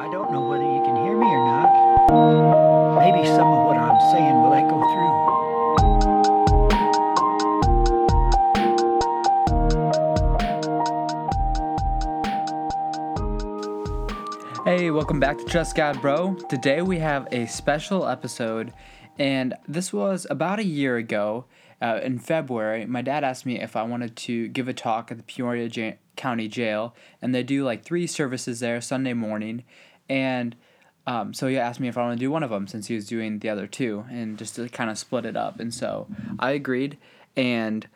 I 0.00 0.08
don't 0.12 0.30
know 0.30 0.42
whether 0.42 0.62
you 0.62 0.80
can 0.84 0.94
hear 0.94 1.16
me 1.18 1.26
or 1.26 1.44
not. 1.44 1.68
Maybe 3.00 3.26
some 3.26 3.48
of 3.48 3.66
what 3.66 3.76
I'm 3.76 4.00
saying 4.12 4.40
will 4.40 4.54
echo 4.54 4.78
through. 4.94 5.18
Hey, 14.64 14.92
welcome 14.92 15.18
back 15.18 15.38
to 15.38 15.44
Trust 15.44 15.74
God 15.74 16.00
Bro. 16.00 16.34
Today 16.48 16.80
we 16.80 17.00
have 17.00 17.26
a 17.32 17.46
special 17.46 18.06
episode, 18.06 18.72
and 19.18 19.54
this 19.66 19.92
was 19.92 20.28
about 20.30 20.60
a 20.60 20.64
year 20.64 20.96
ago 20.96 21.46
uh, 21.82 21.98
in 22.04 22.20
February. 22.20 22.86
My 22.86 23.02
dad 23.02 23.24
asked 23.24 23.44
me 23.46 23.60
if 23.60 23.74
I 23.74 23.82
wanted 23.82 24.14
to 24.16 24.46
give 24.46 24.68
a 24.68 24.72
talk 24.72 25.10
at 25.10 25.16
the 25.16 25.24
Peoria 25.24 25.66
ja- 25.66 25.96
County 26.18 26.48
Jail, 26.48 26.94
and 27.22 27.34
they 27.34 27.42
do 27.42 27.64
like 27.64 27.82
three 27.82 28.06
services 28.06 28.60
there 28.60 28.82
Sunday 28.82 29.14
morning. 29.14 29.64
And 30.10 30.54
um, 31.06 31.32
so 31.32 31.46
he 31.46 31.56
asked 31.56 31.80
me 31.80 31.88
if 31.88 31.96
I 31.96 32.02
want 32.02 32.18
to 32.18 32.22
do 32.22 32.30
one 32.30 32.42
of 32.42 32.50
them 32.50 32.66
since 32.66 32.88
he 32.88 32.94
was 32.94 33.06
doing 33.06 33.38
the 33.38 33.48
other 33.48 33.66
two, 33.66 34.04
and 34.10 34.36
just 34.36 34.56
to 34.56 34.68
kind 34.68 34.90
of 34.90 34.98
split 34.98 35.24
it 35.24 35.36
up. 35.36 35.58
And 35.58 35.72
so 35.72 36.06
I 36.38 36.50
agreed, 36.50 36.98
and 37.34 37.88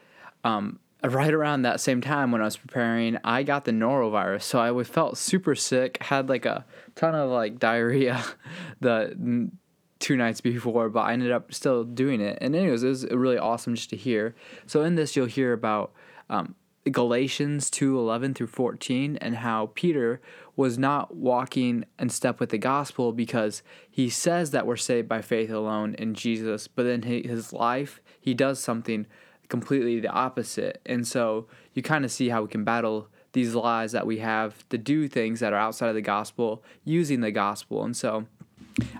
um, 0.44 0.78
right 1.04 1.34
around 1.34 1.62
that 1.62 1.80
same 1.80 2.00
time 2.00 2.32
when 2.32 2.40
I 2.40 2.44
was 2.44 2.56
preparing, 2.56 3.18
I 3.24 3.42
got 3.42 3.64
the 3.64 3.72
norovirus. 3.72 4.42
So 4.42 4.60
I 4.60 4.82
felt 4.84 5.18
super 5.18 5.54
sick, 5.54 6.02
had 6.02 6.28
like 6.28 6.46
a 6.46 6.64
ton 6.94 7.14
of 7.14 7.28
like 7.30 7.58
diarrhea 7.58 8.24
the 8.80 9.50
two 9.98 10.16
nights 10.16 10.40
before, 10.40 10.88
but 10.88 11.00
I 11.00 11.12
ended 11.12 11.32
up 11.32 11.52
still 11.52 11.84
doing 11.84 12.20
it. 12.20 12.38
And 12.40 12.54
anyways, 12.54 12.82
it 12.82 12.88
was 12.88 13.04
really 13.06 13.38
awesome 13.38 13.74
just 13.74 13.90
to 13.90 13.96
hear. 13.96 14.34
So 14.66 14.82
in 14.82 14.94
this, 14.94 15.16
you'll 15.16 15.26
hear 15.26 15.52
about 15.52 15.92
um, 16.30 16.54
Galatians 16.90 17.70
2 17.70 17.96
11 17.98 18.34
through 18.34 18.48
14 18.48 19.16
and 19.18 19.36
how 19.36 19.70
Peter 19.74 20.20
was 20.56 20.78
not 20.78 21.14
walking 21.14 21.84
in 21.98 22.08
step 22.08 22.40
with 22.40 22.50
the 22.50 22.58
gospel 22.58 23.12
because 23.12 23.62
he 23.88 24.10
says 24.10 24.50
that 24.50 24.66
we're 24.66 24.76
saved 24.76 25.08
by 25.08 25.22
faith 25.22 25.50
alone 25.50 25.94
in 25.94 26.14
Jesus, 26.14 26.66
but 26.66 26.86
in 26.86 27.02
his 27.02 27.52
life, 27.52 28.00
he 28.20 28.34
does 28.34 28.58
something 28.58 29.06
completely 29.48 30.00
the 30.00 30.08
opposite. 30.08 30.80
And 30.84 31.06
so 31.06 31.46
you 31.72 31.82
kind 31.82 32.04
of 32.04 32.10
see 32.10 32.30
how 32.30 32.42
we 32.42 32.48
can 32.48 32.64
battle 32.64 33.08
these 33.32 33.54
lies 33.54 33.92
that 33.92 34.06
we 34.06 34.18
have 34.18 34.68
to 34.68 34.76
do 34.76 35.08
things 35.08 35.40
that 35.40 35.52
are 35.52 35.58
outside 35.58 35.88
of 35.88 35.94
the 35.94 36.02
gospel 36.02 36.62
using 36.84 37.20
the 37.20 37.30
gospel. 37.30 37.84
And 37.84 37.96
so 37.96 38.26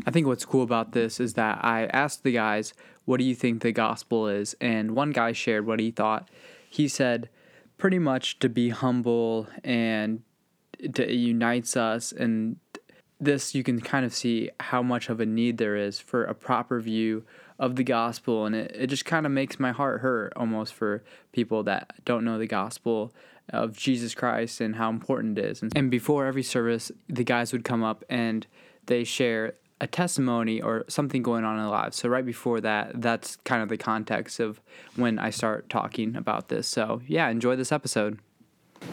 I 0.06 0.10
think 0.10 0.26
what's 0.26 0.44
cool 0.44 0.62
about 0.62 0.92
this 0.92 1.20
is 1.20 1.34
that 1.34 1.64
I 1.64 1.86
asked 1.86 2.22
the 2.22 2.32
guys, 2.32 2.74
what 3.04 3.18
do 3.18 3.24
you 3.24 3.34
think 3.34 3.62
the 3.62 3.72
gospel 3.72 4.28
is? 4.28 4.54
And 4.60 4.94
one 4.94 5.10
guy 5.10 5.32
shared 5.32 5.66
what 5.66 5.80
he 5.80 5.90
thought. 5.90 6.28
He 6.70 6.88
said, 6.88 7.28
pretty 7.82 7.98
much 7.98 8.38
to 8.38 8.48
be 8.48 8.68
humble 8.68 9.48
and 9.64 10.22
to, 10.94 11.02
it 11.02 11.16
unites 11.16 11.76
us. 11.76 12.12
And 12.12 12.54
this, 13.18 13.56
you 13.56 13.64
can 13.64 13.80
kind 13.80 14.06
of 14.06 14.14
see 14.14 14.50
how 14.60 14.84
much 14.84 15.08
of 15.08 15.18
a 15.18 15.26
need 15.26 15.58
there 15.58 15.74
is 15.74 15.98
for 15.98 16.22
a 16.22 16.32
proper 16.32 16.80
view 16.80 17.24
of 17.58 17.74
the 17.74 17.82
gospel. 17.82 18.46
And 18.46 18.54
it, 18.54 18.70
it 18.72 18.86
just 18.86 19.04
kind 19.04 19.26
of 19.26 19.32
makes 19.32 19.58
my 19.58 19.72
heart 19.72 20.00
hurt 20.00 20.32
almost 20.36 20.74
for 20.74 21.02
people 21.32 21.64
that 21.64 21.92
don't 22.04 22.24
know 22.24 22.38
the 22.38 22.46
gospel 22.46 23.12
of 23.48 23.76
Jesus 23.76 24.14
Christ 24.14 24.60
and 24.60 24.76
how 24.76 24.88
important 24.88 25.36
it 25.36 25.44
is. 25.44 25.60
And, 25.60 25.76
and 25.76 25.90
before 25.90 26.26
every 26.26 26.44
service, 26.44 26.92
the 27.08 27.24
guys 27.24 27.52
would 27.52 27.64
come 27.64 27.82
up 27.82 28.04
and 28.08 28.46
they 28.86 29.02
share 29.02 29.54
a 29.82 29.86
testimony 29.88 30.62
or 30.62 30.84
something 30.86 31.24
going 31.24 31.44
on 31.44 31.56
in 31.56 31.62
their 31.62 31.70
lives. 31.70 31.96
So 31.96 32.08
right 32.08 32.24
before 32.24 32.60
that, 32.60 33.02
that's 33.02 33.34
kind 33.44 33.64
of 33.64 33.68
the 33.68 33.76
context 33.76 34.38
of 34.38 34.60
when 34.94 35.18
I 35.18 35.30
start 35.30 35.68
talking 35.68 36.14
about 36.14 36.48
this. 36.48 36.68
So 36.68 37.02
yeah, 37.08 37.28
enjoy 37.28 37.56
this 37.56 37.72
episode. 37.72 38.20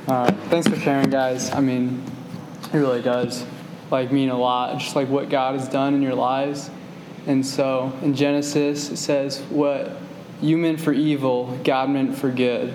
Uh, 0.08 0.32
thanks 0.50 0.67
for 0.67 0.76
sharing, 0.76 1.12
guys. 1.12 1.52
I 1.52 1.62
mean, 1.62 2.04
it 2.73 2.78
really 2.78 3.04
does 3.04 3.45
like 3.92 4.12
mean 4.12 4.30
a 4.30 4.38
lot. 4.38 4.80
Just 4.80 4.95
like 4.95 5.10
what 5.10 5.30
God 5.30 5.60
has 5.60 5.70
done 5.70 5.94
in 5.94 6.02
your 6.02 6.16
lives. 6.16 6.72
And 7.28 7.45
so 7.45 7.94
in 8.02 8.16
Genesis, 8.16 8.90
it 8.90 8.98
says, 8.98 9.42
"What 9.50 9.92
you 10.42 10.58
meant 10.58 10.82
for 10.82 10.92
evil, 10.92 11.60
God 11.64 11.92
meant 11.92 12.17
for 12.17 12.32
good." 12.32 12.73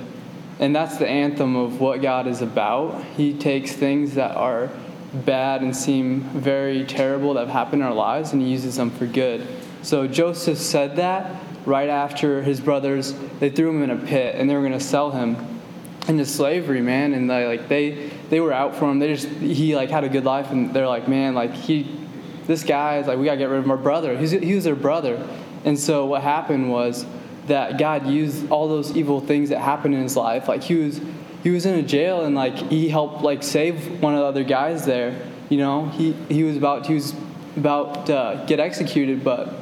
And 0.60 0.74
that's 0.74 0.98
the 0.98 1.08
anthem 1.08 1.56
of 1.56 1.80
what 1.80 2.00
God 2.00 2.28
is 2.28 2.42
about. 2.42 3.02
He 3.16 3.34
takes 3.34 3.72
things 3.72 4.14
that 4.14 4.36
are 4.36 4.70
bad 5.14 5.62
and 5.62 5.76
seem 5.76 6.20
very 6.20 6.84
terrible 6.84 7.34
that 7.34 7.40
have 7.46 7.48
happened 7.48 7.82
in 7.82 7.88
our 7.88 7.94
lives 7.94 8.32
and 8.32 8.42
he 8.42 8.48
uses 8.48 8.76
them 8.76 8.90
for 8.90 9.06
good. 9.06 9.46
So 9.82 10.06
Joseph 10.06 10.58
said 10.58 10.96
that 10.96 11.42
right 11.66 11.88
after 11.88 12.42
his 12.42 12.60
brothers 12.60 13.14
they 13.40 13.50
threw 13.50 13.70
him 13.70 13.82
in 13.82 13.90
a 13.90 13.96
pit 13.96 14.34
and 14.36 14.48
they 14.48 14.54
were 14.54 14.60
going 14.60 14.72
to 14.72 14.80
sell 14.80 15.10
him 15.10 15.36
into 16.08 16.26
slavery, 16.26 16.80
man, 16.80 17.14
and 17.14 17.30
they, 17.30 17.46
like 17.46 17.68
they 17.68 18.10
they 18.28 18.40
were 18.40 18.52
out 18.52 18.76
for 18.76 18.90
him. 18.90 18.98
They 18.98 19.14
just 19.14 19.28
he 19.28 19.74
like 19.74 19.90
had 19.90 20.04
a 20.04 20.08
good 20.08 20.24
life 20.24 20.50
and 20.50 20.74
they're 20.74 20.88
like, 20.88 21.08
"Man, 21.08 21.34
like 21.34 21.54
he 21.54 21.98
this 22.46 22.62
guy 22.62 22.98
is 22.98 23.06
like 23.06 23.18
we 23.18 23.24
got 23.24 23.32
to 23.32 23.38
get 23.38 23.48
rid 23.48 23.60
of 23.60 23.70
our 23.70 23.76
brother." 23.76 24.16
He's, 24.16 24.32
he 24.32 24.54
was 24.54 24.64
their 24.64 24.76
brother. 24.76 25.26
And 25.64 25.78
so 25.78 26.04
what 26.04 26.22
happened 26.22 26.70
was 26.70 27.06
that 27.46 27.78
God 27.78 28.06
used 28.06 28.50
all 28.50 28.68
those 28.68 28.96
evil 28.96 29.20
things 29.20 29.48
that 29.48 29.60
happened 29.60 29.94
in 29.94 30.02
his 30.02 30.16
life. 30.16 30.48
Like 30.48 30.62
he 30.62 30.74
was 30.74 31.00
he 31.44 31.50
was 31.50 31.66
in 31.66 31.78
a 31.78 31.82
jail 31.82 32.24
and 32.24 32.34
like 32.34 32.56
he 32.56 32.88
helped 32.88 33.22
like 33.22 33.42
save 33.42 34.00
one 34.02 34.14
of 34.14 34.20
the 34.20 34.26
other 34.26 34.44
guys 34.44 34.86
there. 34.86 35.14
You 35.50 35.58
know, 35.58 35.86
he 35.90 36.12
he 36.28 36.42
was 36.42 36.56
about 36.56 36.86
he 36.86 36.94
was 36.94 37.14
about 37.56 38.06
to 38.06 38.16
uh, 38.16 38.46
get 38.46 38.58
executed, 38.58 39.22
but 39.22 39.54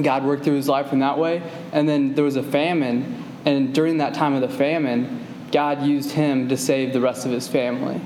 God 0.00 0.24
worked 0.24 0.44
through 0.44 0.54
his 0.54 0.68
life 0.68 0.92
in 0.92 1.00
that 1.00 1.18
way. 1.18 1.42
And 1.72 1.88
then 1.88 2.14
there 2.14 2.24
was 2.24 2.36
a 2.36 2.42
famine, 2.42 3.24
and 3.44 3.74
during 3.74 3.98
that 3.98 4.14
time 4.14 4.32
of 4.32 4.40
the 4.40 4.48
famine, 4.48 5.26
God 5.50 5.82
used 5.82 6.12
him 6.12 6.48
to 6.50 6.56
save 6.56 6.92
the 6.92 7.00
rest 7.00 7.26
of 7.26 7.32
his 7.32 7.48
family. 7.48 8.00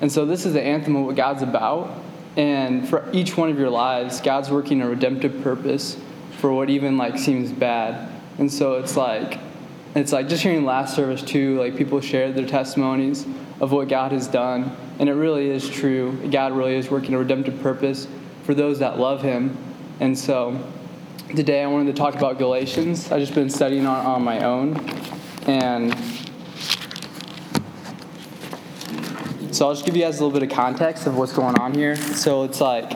And 0.00 0.10
so 0.10 0.24
this 0.24 0.46
is 0.46 0.54
the 0.54 0.62
anthem 0.62 0.96
of 0.96 1.04
what 1.04 1.16
God's 1.16 1.42
about. 1.42 1.90
And 2.36 2.88
for 2.88 3.08
each 3.12 3.36
one 3.36 3.50
of 3.50 3.58
your 3.58 3.70
lives, 3.70 4.20
God's 4.22 4.50
working 4.50 4.80
a 4.80 4.88
redemptive 4.88 5.42
purpose 5.42 5.96
for 6.38 6.52
what 6.52 6.70
even 6.70 6.96
like 6.96 7.18
seems 7.18 7.52
bad. 7.52 8.10
And 8.38 8.50
so 8.52 8.74
it's 8.74 8.96
like 8.96 9.38
it's 9.94 10.12
like 10.12 10.28
just 10.28 10.42
hearing 10.42 10.64
last 10.64 10.96
service 10.96 11.22
too, 11.22 11.58
like 11.58 11.76
people 11.76 12.00
shared 12.00 12.34
their 12.34 12.46
testimonies 12.46 13.26
of 13.60 13.70
what 13.70 13.88
God 13.88 14.12
has 14.12 14.26
done. 14.26 14.76
And 14.98 15.08
it 15.08 15.14
really 15.14 15.50
is 15.50 15.68
true. 15.68 16.12
God 16.30 16.52
really 16.52 16.74
is 16.74 16.90
working 16.90 17.14
a 17.14 17.18
redemptive 17.18 17.60
purpose 17.62 18.08
for 18.42 18.54
those 18.54 18.80
that 18.80 18.98
love 18.98 19.22
him. 19.22 19.56
And 20.00 20.18
so 20.18 20.60
today 21.34 21.62
I 21.62 21.66
wanted 21.66 21.94
to 21.94 21.98
talk 21.98 22.14
about 22.16 22.38
Galatians. 22.38 23.12
I've 23.12 23.20
just 23.20 23.34
been 23.34 23.50
studying 23.50 23.86
on, 23.86 24.04
on 24.04 24.22
my 24.22 24.44
own. 24.44 24.76
And 25.46 25.94
so 29.54 29.68
I'll 29.68 29.74
just 29.74 29.86
give 29.86 29.94
you 29.96 30.02
guys 30.02 30.18
a 30.18 30.24
little 30.24 30.38
bit 30.38 30.48
of 30.48 30.54
context 30.54 31.06
of 31.06 31.16
what's 31.16 31.32
going 31.32 31.56
on 31.60 31.72
here. 31.72 31.94
So 31.94 32.42
it's 32.42 32.60
like 32.60 32.90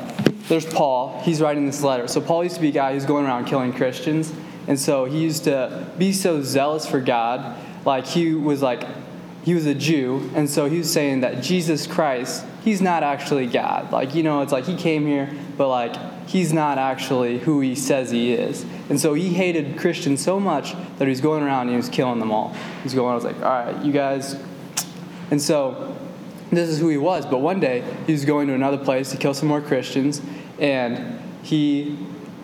there's 0.48 0.66
Paul. 0.66 1.20
He's 1.22 1.40
writing 1.40 1.66
this 1.66 1.82
letter. 1.82 2.08
So 2.08 2.20
Paul 2.20 2.42
used 2.42 2.56
to 2.56 2.60
be 2.60 2.70
a 2.70 2.72
guy 2.72 2.94
who's 2.94 3.04
going 3.04 3.24
around 3.24 3.44
killing 3.44 3.72
Christians. 3.72 4.32
And 4.68 4.78
so 4.78 5.06
he 5.06 5.18
used 5.18 5.44
to 5.44 5.86
be 5.98 6.12
so 6.12 6.42
zealous 6.42 6.86
for 6.86 7.00
God. 7.00 7.56
Like 7.84 8.06
he 8.06 8.34
was 8.34 8.62
like, 8.62 8.84
he 9.42 9.54
was 9.54 9.64
a 9.64 9.74
Jew. 9.74 10.30
And 10.34 10.48
so 10.48 10.68
he 10.68 10.78
was 10.78 10.92
saying 10.92 11.20
that 11.20 11.42
Jesus 11.42 11.86
Christ, 11.86 12.44
he's 12.62 12.82
not 12.82 13.02
actually 13.02 13.46
God. 13.46 13.90
Like, 13.90 14.14
you 14.14 14.22
know, 14.22 14.42
it's 14.42 14.52
like 14.52 14.66
he 14.66 14.76
came 14.76 15.06
here, 15.06 15.30
but 15.56 15.68
like 15.68 15.96
he's 16.28 16.52
not 16.52 16.76
actually 16.76 17.38
who 17.38 17.60
he 17.60 17.74
says 17.74 18.10
he 18.10 18.34
is. 18.34 18.66
And 18.90 19.00
so 19.00 19.14
he 19.14 19.30
hated 19.30 19.78
Christians 19.78 20.22
so 20.22 20.38
much 20.38 20.74
that 20.98 21.04
he 21.04 21.08
was 21.08 21.22
going 21.22 21.42
around 21.42 21.62
and 21.62 21.70
he 21.70 21.76
was 21.76 21.88
killing 21.88 22.18
them 22.18 22.30
all. 22.30 22.52
He 22.52 22.84
was 22.84 22.94
going, 22.94 23.10
I 23.10 23.14
was 23.14 23.24
like, 23.24 23.36
all 23.36 23.64
right, 23.64 23.82
you 23.82 23.90
guys. 23.90 24.36
And 25.30 25.40
so 25.40 25.96
this 26.50 26.68
is 26.68 26.78
who 26.78 26.90
he 26.90 26.98
was. 26.98 27.24
But 27.24 27.38
one 27.38 27.58
day 27.58 27.84
he 28.06 28.12
was 28.12 28.26
going 28.26 28.48
to 28.48 28.54
another 28.54 28.78
place 28.78 29.10
to 29.12 29.16
kill 29.16 29.32
some 29.32 29.48
more 29.48 29.62
Christians. 29.62 30.20
And 30.58 31.18
he 31.42 31.96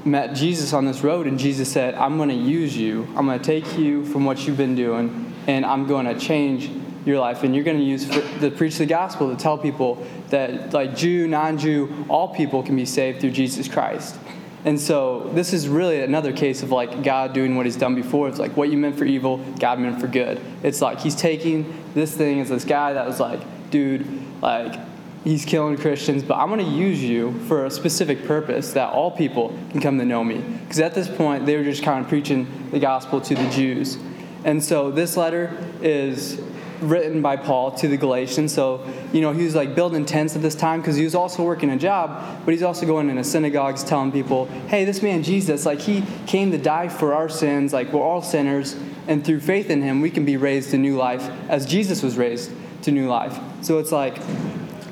met 0.05 0.35
Jesus 0.35 0.73
on 0.73 0.85
this 0.85 1.03
road, 1.03 1.27
and 1.27 1.39
Jesus 1.39 1.71
said, 1.71 1.95
I'm 1.95 2.17
going 2.17 2.29
to 2.29 2.35
use 2.35 2.77
you. 2.77 3.07
I'm 3.17 3.27
going 3.27 3.39
to 3.39 3.45
take 3.45 3.79
you 3.79 4.05
from 4.07 4.25
what 4.25 4.47
you've 4.47 4.57
been 4.57 4.75
doing, 4.75 5.35
and 5.47 5.65
I'm 5.65 5.87
going 5.87 6.07
to 6.07 6.19
change 6.19 6.71
your 7.05 7.19
life. 7.19 7.43
And 7.43 7.55
you're 7.55 7.65
going 7.65 7.79
to 7.79 7.85
use 7.85 8.09
to 8.41 8.51
preach 8.51 8.79
the 8.79 8.87
gospel 8.87 9.35
to 9.35 9.41
tell 9.41 9.59
people 9.59 10.07
that, 10.31 10.73
like 10.73 10.97
Jew, 10.97 11.27
non 11.27 11.59
Jew, 11.59 12.07
all 12.09 12.35
people 12.35 12.63
can 12.63 12.77
be 12.77 12.87
saved 12.87 13.21
through 13.21 13.33
Jesus 13.33 13.69
Christ. 13.69 14.17
And 14.65 14.81
so 14.81 15.31
this 15.35 15.53
is 15.53 15.69
really 15.69 16.01
another 16.01 16.33
case 16.33 16.63
of 16.63 16.71
like 16.71 17.03
God 17.03 17.35
doing 17.35 17.55
what 17.55 17.67
he's 17.67 17.77
done 17.77 17.95
before. 17.95 18.29
It's 18.29 18.39
like 18.39 18.57
what 18.57 18.71
you 18.71 18.79
meant 18.79 18.97
for 18.97 19.05
evil, 19.05 19.39
God 19.59 19.79
meant 19.79 20.01
for 20.01 20.07
good. 20.07 20.41
It's 20.63 20.81
like 20.81 21.01
he's 21.01 21.15
taking 21.15 21.83
this 21.93 22.17
thing 22.17 22.41
as 22.41 22.49
this 22.49 22.65
guy 22.65 22.95
that 22.95 23.07
was 23.07 23.21
like, 23.21 23.41
dude, 23.71 24.07
like 24.41 24.81
he's 25.25 25.45
killing 25.45 25.77
Christians, 25.77 26.23
but 26.23 26.37
I'm 26.37 26.49
going 26.49 26.65
to 26.65 26.71
use 26.71 27.03
you 27.03 27.33
for 27.49 27.65
a 27.65 27.71
specific 27.71 28.27
purpose 28.27 28.75
that 28.75 28.93
all 28.93 29.11
people 29.11 29.59
can 29.71 29.81
come 29.81 29.99
to 29.99 30.05
know 30.05 30.23
me. 30.23 30.39
Because 30.39 30.79
at 30.79 30.95
this 30.95 31.09
point, 31.09 31.47
they 31.47 31.57
were 31.57 31.65
just 31.65 31.83
kind 31.83 32.05
of 32.05 32.09
preaching 32.09 32.47
the 32.71 32.79
gospel 32.79 33.21
to 33.23 33.35
the 33.35 33.49
Jews. 33.51 33.99
And 34.45 34.63
so 34.63 34.91
this 34.91 35.17
letter 35.17 35.57
is 35.81 36.41
written 36.81 37.23
by 37.23 37.37
Paul 37.37 37.71
to 37.73 37.89
the 37.89 37.97
Galatians. 37.97 38.53
So, 38.53 38.87
you 39.13 39.23
know, 39.23 39.33
he 39.33 39.45
was 39.45 39.55
like 39.55 39.75
building 39.75 40.05
tents 40.05 40.37
at 40.37 40.43
this 40.43 40.55
time 40.55 40.81
because 40.81 40.97
he 40.97 41.05
was 41.05 41.15
also 41.15 41.43
working 41.43 41.71
a 41.71 41.79
job, 41.79 42.43
but 42.45 42.53
he's 42.53 42.63
also 42.63 42.85
going 42.85 43.09
into 43.09 43.25
synagogues 43.25 43.83
telling 43.83 44.13
people, 44.13 44.47
hey, 44.69 44.85
this 44.85 45.03
man 45.03 45.23
Jesus, 45.23 45.65
like 45.65 45.81
he 45.81 46.05
came 46.27 46.51
to 46.51 46.59
die 46.59 46.89
for 46.89 47.15
our 47.15 47.29
sins, 47.29 47.73
like 47.73 47.93
we're 47.93 48.03
all 48.03 48.21
sinners, 48.21 48.77
and 49.07 49.25
through 49.25 49.41
faith 49.41 49.71
in 49.71 49.83
him, 49.83 50.01
we 50.01 50.11
can 50.11 50.25
be 50.25 50.37
raised 50.37 50.71
to 50.73 50.79
new 50.79 50.97
life 50.97 51.31
as 51.49 51.65
Jesus 51.65 52.03
was 52.03 52.19
raised 52.19 52.51
to 52.83 52.91
new 52.91 53.09
life. 53.09 53.39
So 53.63 53.79
it's 53.79 53.93
like, 53.93 54.19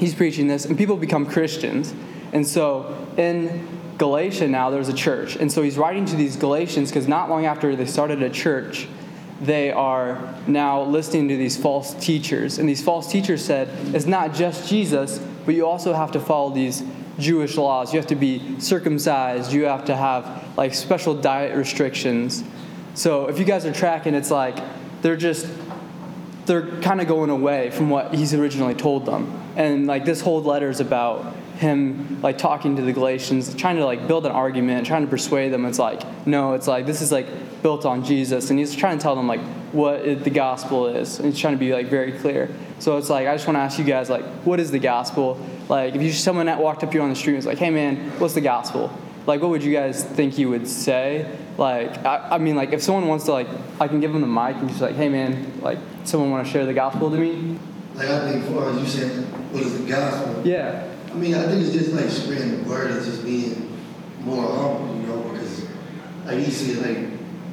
he's 0.02 0.16
preaching 0.16 0.48
this, 0.48 0.64
and 0.64 0.76
people 0.76 0.96
become 0.96 1.24
Christians. 1.24 1.94
And 2.32 2.44
so 2.44 3.06
in 3.16 3.68
Galatia 3.98 4.48
now, 4.48 4.68
there's 4.68 4.88
a 4.88 4.92
church. 4.92 5.36
And 5.36 5.50
so 5.50 5.62
he's 5.62 5.78
writing 5.78 6.04
to 6.06 6.16
these 6.16 6.34
Galatians 6.34 6.90
because 6.90 7.06
not 7.06 7.30
long 7.30 7.46
after 7.46 7.76
they 7.76 7.86
started 7.86 8.20
a 8.20 8.28
church, 8.28 8.88
they 9.40 9.70
are 9.70 10.34
now 10.48 10.82
listening 10.82 11.28
to 11.28 11.36
these 11.36 11.56
false 11.56 11.94
teachers. 11.94 12.58
And 12.58 12.68
these 12.68 12.82
false 12.82 13.12
teachers 13.12 13.44
said, 13.44 13.68
it's 13.94 14.06
not 14.06 14.34
just 14.34 14.68
Jesus, 14.68 15.20
but 15.46 15.54
you 15.54 15.68
also 15.68 15.92
have 15.92 16.10
to 16.12 16.20
follow 16.20 16.52
these 16.52 16.82
Jewish 17.20 17.56
laws. 17.56 17.92
You 17.92 18.00
have 18.00 18.08
to 18.08 18.16
be 18.16 18.58
circumcised. 18.58 19.52
You 19.52 19.66
have 19.66 19.84
to 19.84 19.94
have 19.94 20.48
like 20.56 20.74
special 20.74 21.14
diet 21.14 21.56
restrictions. 21.56 22.42
So 22.94 23.28
if 23.28 23.38
you 23.38 23.44
guys 23.44 23.64
are 23.66 23.72
tracking, 23.72 24.14
it's 24.14 24.32
like 24.32 24.58
they're 25.02 25.16
just 25.16 25.46
they're 26.46 26.66
kind 26.80 27.00
of 27.00 27.06
going 27.06 27.30
away 27.30 27.70
from 27.70 27.88
what 27.88 28.12
he's 28.12 28.34
originally 28.34 28.74
told 28.74 29.06
them. 29.06 29.41
And 29.56 29.86
like 29.86 30.04
this 30.04 30.20
whole 30.20 30.42
letter 30.42 30.70
is 30.70 30.80
about 30.80 31.34
him 31.56 32.20
like 32.22 32.38
talking 32.38 32.76
to 32.76 32.82
the 32.82 32.92
Galatians, 32.92 33.54
trying 33.54 33.76
to 33.76 33.84
like 33.84 34.08
build 34.08 34.26
an 34.26 34.32
argument, 34.32 34.86
trying 34.86 35.02
to 35.02 35.08
persuade 35.08 35.52
them. 35.52 35.64
It's 35.66 35.78
like, 35.78 36.02
no, 36.26 36.54
it's 36.54 36.66
like 36.66 36.86
this 36.86 37.00
is 37.02 37.12
like 37.12 37.26
built 37.62 37.84
on 37.84 38.04
Jesus, 38.04 38.50
and 38.50 38.58
he's 38.58 38.74
trying 38.74 38.98
to 38.98 39.02
tell 39.02 39.14
them 39.14 39.28
like 39.28 39.40
what 39.72 40.24
the 40.24 40.30
gospel 40.30 40.88
is. 40.88 41.18
And 41.18 41.26
he's 41.26 41.38
trying 41.38 41.54
to 41.54 41.60
be 41.60 41.72
like 41.72 41.86
very 41.86 42.12
clear. 42.12 42.54
So 42.78 42.96
it's 42.96 43.10
like 43.10 43.28
I 43.28 43.34
just 43.34 43.46
want 43.46 43.56
to 43.56 43.60
ask 43.60 43.78
you 43.78 43.84
guys 43.84 44.10
like, 44.10 44.24
what 44.44 44.58
is 44.58 44.70
the 44.70 44.78
gospel? 44.78 45.38
Like 45.68 45.94
if 45.94 46.02
you 46.02 46.12
someone 46.12 46.46
that 46.46 46.58
walked 46.58 46.82
up 46.82 46.90
to 46.90 46.96
you 46.96 47.02
on 47.02 47.10
the 47.10 47.16
street 47.16 47.34
and 47.34 47.38
was 47.38 47.46
like, 47.46 47.58
hey 47.58 47.70
man, 47.70 47.96
what's 48.18 48.34
the 48.34 48.40
gospel? 48.40 48.90
Like 49.26 49.40
what 49.40 49.50
would 49.50 49.62
you 49.62 49.72
guys 49.72 50.02
think 50.02 50.36
you 50.38 50.48
would 50.48 50.66
say? 50.66 51.30
Like 51.56 52.04
I, 52.04 52.30
I 52.32 52.38
mean 52.38 52.56
like 52.56 52.72
if 52.72 52.82
someone 52.82 53.06
wants 53.06 53.26
to 53.26 53.32
like 53.32 53.46
I 53.80 53.86
can 53.86 54.00
give 54.00 54.12
them 54.12 54.20
the 54.20 54.26
mic 54.26 54.56
and 54.56 54.68
just 54.68 54.80
like, 54.80 54.96
hey 54.96 55.08
man, 55.08 55.60
like 55.60 55.78
someone 56.04 56.30
want 56.30 56.46
to 56.46 56.52
share 56.52 56.66
the 56.66 56.74
gospel 56.74 57.10
to 57.10 57.16
me? 57.16 57.58
Like 57.94 58.08
I 58.08 58.30
think, 58.30 58.44
as 58.44 58.50
far 58.50 58.70
as 58.70 58.80
you 58.80 58.86
said, 58.86 59.24
what 59.52 59.62
is 59.62 59.78
the 59.78 59.88
gospel? 59.88 60.46
Yeah. 60.46 60.88
I 61.10 61.14
mean, 61.14 61.34
I 61.34 61.46
think 61.46 61.62
it's 61.62 61.72
just 61.72 61.92
like 61.92 62.08
spreading 62.08 62.62
the 62.62 62.68
word 62.68 62.90
and 62.90 63.04
just 63.04 63.22
being 63.22 63.78
more 64.20 64.42
humble, 64.42 64.96
you 64.96 65.02
know, 65.02 65.22
because 65.30 65.66
like 66.24 66.38
you 66.38 66.50
see, 66.50 66.74
like 66.76 66.96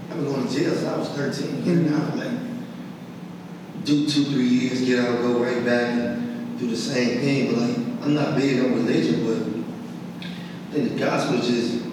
I've 0.10 0.16
been 0.16 0.26
going 0.26 0.48
to 0.48 0.54
jail 0.54 0.74
since 0.74 0.88
I 0.88 0.98
was 0.98 1.10
13, 1.10 1.64
getting 1.64 1.94
out, 1.94 2.14
mm-hmm. 2.14 2.20
like 2.20 3.86
do 3.86 4.08
two, 4.08 4.26
three 4.26 4.48
years, 4.48 4.86
get 4.86 5.00
out, 5.00 5.18
go 5.22 5.44
right 5.44 5.64
back 5.66 5.92
and 5.92 6.58
do 6.58 6.68
the 6.68 6.78
same 6.78 7.20
thing. 7.20 7.54
But 7.54 7.62
like 7.62 7.78
I'm 8.04 8.14
not 8.14 8.36
big 8.38 8.64
on 8.64 8.76
religion, 8.76 9.26
but 9.26 10.28
I 10.70 10.72
think 10.72 10.94
the 10.94 11.00
gospel 11.00 11.36
is 11.36 11.48
just 11.48 11.84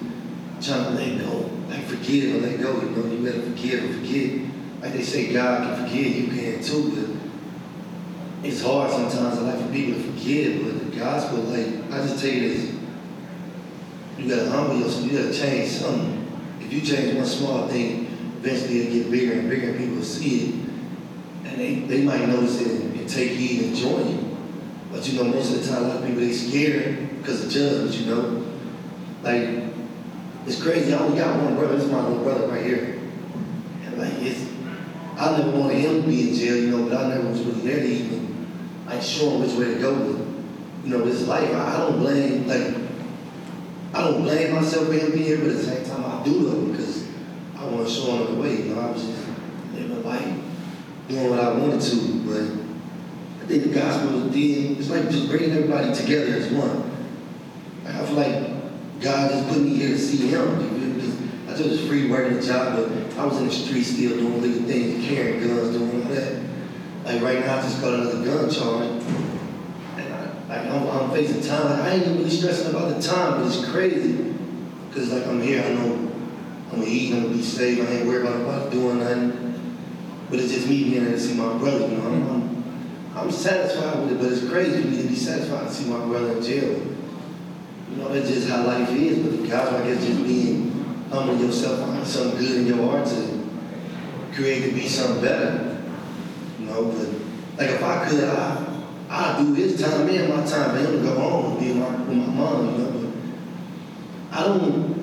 trying 0.69 0.85
to 0.85 0.91
let 0.91 1.19
go, 1.19 1.51
like 1.69 1.85
forgive 1.85 2.35
and 2.35 2.43
let 2.43 2.61
go. 2.61 2.81
You 2.81 2.91
know, 2.91 3.07
you 3.07 3.27
gotta 3.27 3.43
forgive 3.43 3.85
and 3.85 3.95
forget. 3.97 4.83
Like 4.83 4.93
they 4.93 5.03
say, 5.03 5.33
God 5.33 5.63
can 5.63 5.85
forgive, 5.85 6.15
you 6.15 6.27
can 6.29 6.63
too, 6.63 6.93
but 6.95 7.16
it's 8.49 8.63
hard 8.63 8.91
sometimes, 8.91 9.39
I 9.39 9.43
like 9.43 9.61
for 9.61 9.73
people 9.73 9.95
to 9.95 10.13
forgive, 10.13 10.65
but 10.65 10.91
the 10.91 10.97
gospel, 10.97 11.39
like, 11.39 11.91
I 11.93 12.07
just 12.07 12.23
tell 12.23 12.33
you 12.33 12.49
this, 12.49 12.75
you 14.19 14.29
gotta 14.29 14.51
humble 14.51 14.79
yourself, 14.79 15.05
you 15.05 15.19
gotta 15.19 15.33
change 15.33 15.71
something. 15.71 16.23
If 16.61 16.73
you 16.73 16.81
change 16.81 17.15
one 17.17 17.27
small 17.27 17.69
thing, 17.69 18.07
eventually 18.39 18.81
it'll 18.81 18.93
get 18.93 19.11
bigger 19.11 19.33
and 19.35 19.51
bigger 19.51 19.69
and 19.71 19.79
people 19.79 19.97
will 19.97 20.03
see 20.03 20.41
it. 20.41 20.55
And 21.45 21.61
they, 21.61 21.75
they 21.81 22.03
might 22.03 22.27
notice 22.27 22.61
it 22.61 22.81
and, 22.83 22.97
take 23.07 23.31
heed 23.31 23.63
and 23.67 23.77
join 23.77 24.09
you. 24.09 24.37
But 24.91 25.07
you 25.07 25.17
know, 25.17 25.31
most 25.31 25.55
of 25.55 25.63
the 25.63 25.71
time, 25.71 25.85
a 25.85 25.87
lot 25.87 25.97
of 25.99 26.05
people, 26.05 26.23
they 26.23 26.33
scared 26.33 27.19
because 27.19 27.45
of 27.45 27.53
judgment, 27.53 27.95
you 27.95 28.07
know. 28.07 28.45
Like, 29.23 29.73
it's 30.45 30.61
crazy, 30.61 30.93
I 30.93 30.99
only 30.99 31.19
got 31.19 31.41
one 31.41 31.55
brother, 31.55 31.77
this 31.77 31.85
is 31.85 31.91
my 31.93 32.05
little 32.05 32.25
brother 32.25 32.49
right 32.49 32.65
here. 32.65 32.99
And 33.85 33.97
like, 33.97 34.15
it's, 34.15 34.45
I 35.17 35.39
never 35.39 35.57
wanted 35.57 35.77
him 35.77 36.03
to 36.03 36.09
be 36.09 36.31
in 36.31 36.35
jail, 36.35 36.57
you 36.57 36.71
know, 36.71 36.89
but 36.89 36.99
I 36.99 37.09
never 37.15 37.29
was 37.29 37.43
really 37.43 37.61
there 37.61 37.79
to 37.79 37.87
even 37.87 38.26
like 38.87 39.03
show 39.03 39.31
him 39.31 39.41
which 39.41 39.53
way 39.53 39.75
to 39.75 39.81
go 39.81 39.95
with, 39.95 40.19
you 40.85 40.91
know, 40.91 41.05
his 41.05 41.27
life. 41.27 41.51
I, 41.53 41.75
I 41.75 41.79
don't 41.79 41.99
blame 41.99 42.47
like 42.47 42.75
I 43.93 44.01
don't 44.03 44.23
blame 44.23 44.55
myself 44.55 44.87
for 44.87 44.93
him 44.93 45.13
being 45.13 45.25
here, 45.25 45.39
but 45.39 45.49
at 45.49 45.57
the 45.57 45.63
same 45.63 45.85
time 45.85 46.05
I 46.05 46.25
do 46.25 46.49
though 46.49 46.67
because 46.67 47.09
I 47.57 47.65
want 47.65 47.87
to 47.87 47.93
show 47.93 48.17
him 48.17 48.35
the 48.35 48.41
way. 48.41 48.63
You 48.63 48.75
know, 48.75 48.81
I 48.81 48.91
was 48.91 49.03
just 49.05 49.29
living 49.73 50.05
life, 50.05 50.35
doing 51.09 51.31
what 51.31 51.41
I 51.41 51.53
wanted 51.53 51.81
to, 51.81 51.97
but 52.27 52.67
I 53.43 53.47
think 53.49 53.63
the 53.65 53.81
gospel 53.81 54.21
then 54.21 54.77
it's 54.79 54.91
like 54.91 55.09
just 55.11 55.29
bringing 55.29 55.53
everybody 55.53 55.95
together 55.95 56.35
as 56.35 56.53
one. 56.53 56.91
I 57.87 58.05
feel 58.05 58.17
like 58.17 59.01
God 59.01 59.31
just 59.31 59.49
put 59.49 59.63
me 59.63 59.77
here 59.77 59.89
to 59.89 59.99
see 59.99 60.29
Him. 60.29 60.77
I 61.49 61.55
took 61.55 61.67
this 61.67 61.87
free 61.87 62.11
working 62.11 62.41
job, 62.41 62.77
but 62.77 63.19
I 63.19 63.25
was 63.25 63.39
in 63.39 63.47
the 63.47 63.53
streets 63.53 63.89
still 63.89 64.17
doing 64.17 64.43
legal 64.43 64.63
things, 64.65 65.07
carrying 65.07 65.41
guns, 65.41 65.77
doing 65.77 66.03
all 66.03 66.09
that. 66.11 66.43
Like 67.07 67.23
right 67.23 67.39
now, 67.39 67.59
I 67.59 67.63
just 67.63 67.81
got 67.81 67.95
another 67.95 68.25
gun 68.25 68.51
charge. 68.51 69.01
And 69.97 70.13
I, 70.13 70.25
like 70.49 70.67
I'm, 70.67 70.89
I'm 70.89 71.11
facing 71.13 71.41
time. 71.41 71.71
Like, 71.71 71.79
I 71.79 71.91
ain't 71.93 72.03
even 72.03 72.19
really 72.19 72.31
stressing 72.31 72.71
about 72.71 72.97
the 72.97 73.01
time, 73.01 73.41
but 73.41 73.47
it's 73.47 73.65
crazy. 73.71 74.35
Cause 74.93 75.13
like 75.13 75.25
I'm 75.25 75.41
here, 75.41 75.63
I 75.63 75.69
know 75.75 76.11
I'm 76.73 76.81
gonna 76.81 76.87
eat, 76.87 77.15
I'm 77.15 77.23
gonna 77.23 77.35
be 77.37 77.45
safe. 77.45 77.79
I 77.79 77.93
ain't 77.93 78.07
worried 78.09 78.27
about, 78.27 78.41
about 78.41 78.73
doing 78.73 78.99
nothing. 78.99 79.79
But 80.29 80.41
it's 80.41 80.53
just 80.53 80.69
me 80.69 80.83
being 80.83 81.05
there 81.05 81.13
to 81.13 81.21
see 81.21 81.35
my 81.35 81.57
brother. 81.57 81.87
You 81.87 81.97
know, 81.97 82.07
I'm, 82.09 82.29
I'm, 82.29 82.65
I'm 83.15 83.31
satisfied 83.31 84.01
with 84.01 84.15
it, 84.15 84.19
but 84.19 84.33
it's 84.33 84.49
crazy 84.49 84.83
for 84.83 84.89
me 84.89 85.03
to 85.03 85.09
be 85.09 85.15
satisfied 85.15 85.69
to 85.69 85.73
see 85.73 85.89
my 85.89 86.05
brother 86.05 86.33
in 86.33 86.43
jail. 86.43 86.73
You 87.91 87.97
know, 87.99 88.09
that's 88.13 88.29
just 88.29 88.49
how 88.49 88.67
life 88.67 88.91
is. 88.91 89.19
But 89.21 89.43
the 89.43 89.47
gospel, 89.47 89.79
I 89.79 89.87
guess, 89.87 90.05
just 90.05 90.25
being 90.25 91.07
humble 91.09 91.37
yourself, 91.37 91.89
find 91.89 92.05
something 92.05 92.41
good 92.41 92.63
in 92.63 92.67
your 92.67 92.91
heart 92.91 93.07
to 93.07 93.49
create 94.35 94.69
to 94.69 94.75
be 94.75 94.89
something 94.89 95.23
better. 95.23 95.66
But 96.85 97.59
like 97.59 97.77
if 97.77 97.83
I 97.83 98.09
could, 98.09 98.25
I 98.25 98.67
I'd 99.09 99.39
do 99.39 99.55
his 99.55 99.81
time 99.81 100.09
and 100.09 100.29
my 100.29 100.45
time 100.45 100.71
for 100.71 100.79
him 100.79 100.93
to 100.93 100.99
go 100.99 101.19
home 101.19 101.53
and 101.53 101.61
be 101.61 101.69
with 101.69 101.77
my, 101.77 101.91
with 101.91 102.17
my 102.17 102.27
mom, 102.27 102.73
you 102.73 102.79
know, 102.79 102.91
but 104.31 104.37
I 104.37 104.45
don't 104.45 104.97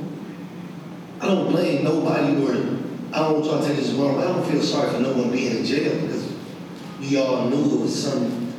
I 1.21 1.27
don't 1.27 1.51
blame 1.51 1.83
nobody 1.83 2.43
or 2.43 2.51
I 3.13 3.19
don't 3.19 3.33
want 3.33 3.45
y'all 3.45 3.61
to 3.61 3.67
take 3.67 3.77
this 3.77 3.91
wrong. 3.91 4.15
but 4.15 4.27
I 4.27 4.33
don't 4.33 4.45
feel 4.45 4.61
sorry 4.61 4.91
for 4.91 4.99
no 4.99 5.13
one 5.13 5.31
being 5.31 5.57
in 5.57 5.65
jail 5.65 6.01
because 6.01 6.33
we 6.99 7.17
all 7.17 7.49
knew 7.49 7.77
it 7.77 7.81
was 7.81 8.03
something. 8.03 8.53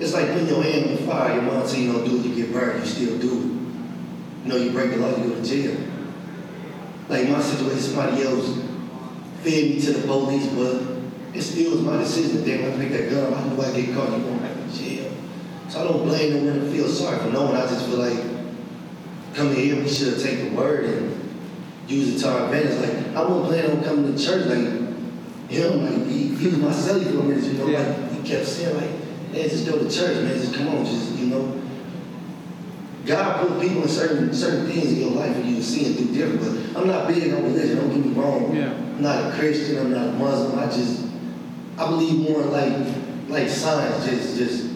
It's 0.00 0.12
like 0.12 0.32
putting 0.32 0.48
your 0.48 0.62
hand 0.62 0.90
on 0.90 0.96
the 0.96 1.02
fire, 1.02 1.34
your 1.34 1.42
mom 1.42 1.66
say 1.66 1.82
you 1.82 1.92
don't 1.92 2.04
do 2.04 2.18
it, 2.18 2.26
you 2.26 2.34
get 2.34 2.52
burned, 2.52 2.80
you 2.80 2.86
still 2.86 3.18
do 3.18 3.28
it. 3.28 4.44
You 4.44 4.48
know, 4.48 4.56
you 4.56 4.72
break 4.72 4.90
the 4.90 4.96
law, 4.96 5.16
you 5.16 5.28
go 5.28 5.34
to 5.36 5.42
jail. 5.42 5.76
Like 7.08 7.28
my 7.28 7.40
situation, 7.40 7.78
somebody 7.78 8.22
else 8.22 8.58
fed 9.42 9.64
me 9.70 9.80
to 9.80 9.92
the 9.92 10.06
police, 10.06 10.46
but 10.48 10.91
it 11.34 11.42
still 11.42 11.72
was 11.72 11.80
my 11.82 11.96
decision 11.98 12.36
that 12.36 12.42
they 12.42 12.60
want 12.60 12.74
to 12.74 12.80
pick 12.80 12.92
that 12.92 13.10
gun. 13.10 13.32
I 13.32 13.48
knew 13.48 13.62
I'd 13.62 13.74
get 13.74 13.94
caught, 13.94 14.10
you 14.16 14.24
going 14.24 14.38
back 14.38 14.54
to 14.54 14.78
jail. 14.78 15.10
So 15.68 15.80
I 15.80 15.84
don't 15.84 16.02
blame 16.02 16.32
them 16.44 16.48
and 16.48 16.72
feel 16.72 16.88
sorry 16.88 17.18
for 17.18 17.30
no 17.32 17.44
one. 17.44 17.56
I 17.56 17.62
just 17.62 17.86
feel 17.86 17.98
like 17.98 18.18
coming 19.34 19.54
here, 19.54 19.76
we 19.76 19.88
should 19.88 20.12
have 20.12 20.22
taken 20.22 20.50
the 20.50 20.60
word 20.60 20.84
and 20.84 21.34
use 21.88 22.14
it 22.14 22.18
to 22.20 22.30
our 22.30 22.44
advantage. 22.44 22.78
Like 22.78 23.16
I 23.16 23.22
wasn't 23.22 23.46
planning 23.46 23.78
on 23.78 23.84
coming 23.84 24.14
to 24.14 24.22
church. 24.22 24.46
Like 24.46 24.82
him, 25.48 25.84
like 25.84 26.06
he, 26.08 26.34
he 26.34 26.46
was 26.48 26.58
my 26.58 26.70
celly 26.70 27.10
for 27.10 27.20
a 27.20 27.22
minute, 27.22 27.44
you 27.44 27.54
know. 27.54 27.68
Yeah. 27.68 27.80
Like 27.80 28.12
he 28.12 28.28
kept 28.28 28.46
saying, 28.46 28.76
like, 28.76 28.90
man, 29.32 29.48
just 29.48 29.66
go 29.66 29.78
to 29.78 29.90
church, 29.90 30.16
man. 30.22 30.34
Just 30.34 30.54
come 30.54 30.68
on, 30.68 30.84
just 30.84 31.12
you 31.12 31.26
know. 31.26 31.62
God 33.06 33.48
put 33.48 33.60
people 33.60 33.82
in 33.82 33.88
certain 33.88 34.34
certain 34.34 34.66
things 34.66 34.92
in 34.92 35.00
your 35.00 35.10
life 35.10 35.34
for 35.34 35.42
you 35.42 35.56
to 35.56 35.62
see 35.62 35.86
and 35.86 35.96
do 35.96 36.14
different. 36.14 36.74
But 36.74 36.80
I'm 36.80 36.86
not 36.86 37.08
big 37.08 37.32
on 37.32 37.42
religion. 37.42 37.78
Don't 37.78 37.88
get 37.88 38.04
me 38.04 38.12
wrong. 38.12 38.54
Yeah. 38.54 38.72
I'm 38.72 39.02
not 39.02 39.32
a 39.32 39.38
Christian. 39.38 39.78
I'm 39.78 39.90
not 39.90 40.08
a 40.08 40.12
Muslim. 40.12 40.58
I 40.58 40.66
just 40.66 41.11
I 41.78 41.88
believe 41.88 42.28
more 42.28 42.42
like 42.42 42.72
like 43.28 43.48
science. 43.48 44.04
Just 44.04 44.36
just 44.36 44.74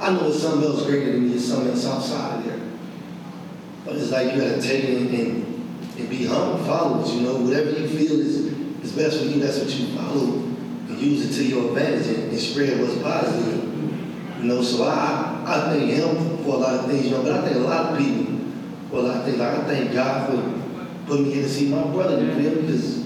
I 0.00 0.12
know 0.12 0.28
it's 0.28 0.42
something 0.42 0.68
else 0.68 0.84
greater 0.86 1.12
than 1.12 1.28
me. 1.28 1.34
It's 1.34 1.46
something 1.46 1.70
else 1.70 1.86
outside 1.86 2.38
of 2.38 2.44
there. 2.44 2.60
But 3.84 3.96
it's 3.96 4.10
like 4.10 4.34
you 4.34 4.40
gotta 4.40 4.60
take 4.60 4.84
it 4.84 4.96
and, 4.98 5.14
and, 5.14 6.10
be 6.10 6.26
humble. 6.26 6.64
Follow 6.64 7.04
it. 7.04 7.14
You 7.14 7.20
know, 7.22 7.36
whatever 7.36 7.70
you 7.70 7.88
feel 7.88 8.20
is 8.20 8.36
is 8.82 8.92
best 8.92 9.18
for 9.18 9.24
you. 9.24 9.40
That's 9.40 9.58
what 9.58 9.70
you 9.70 9.96
follow. 9.96 10.42
And 10.88 10.98
use 10.98 11.30
it 11.30 11.42
to 11.42 11.48
your 11.48 11.68
advantage 11.68 12.06
and, 12.08 12.30
and 12.30 12.38
spread 12.38 12.80
what's 12.80 12.98
positive. 12.98 13.62
You 14.38 14.44
know, 14.44 14.62
so 14.62 14.84
I, 14.84 15.42
I 15.46 15.70
thank 15.70 15.90
him 15.90 16.44
for 16.44 16.56
a 16.56 16.58
lot 16.58 16.74
of 16.74 16.86
things, 16.90 17.06
you 17.06 17.12
know, 17.12 17.22
but 17.22 17.32
I 17.32 17.42
think 17.42 17.56
a 17.56 17.60
lot 17.60 17.92
of 17.92 17.98
people 17.98 18.34
lot 19.02 19.16
of 19.18 19.24
things. 19.24 19.38
Like 19.38 19.58
I 19.58 19.64
thank 19.64 19.92
God 19.92 20.30
for 20.30 21.06
putting 21.06 21.28
me 21.28 21.34
here 21.34 21.42
to 21.42 21.48
see 21.48 21.68
my 21.68 21.82
brother, 21.84 22.22
you 22.22 22.34
feel 22.34 22.54
me? 22.54 22.62
Because 22.62 23.03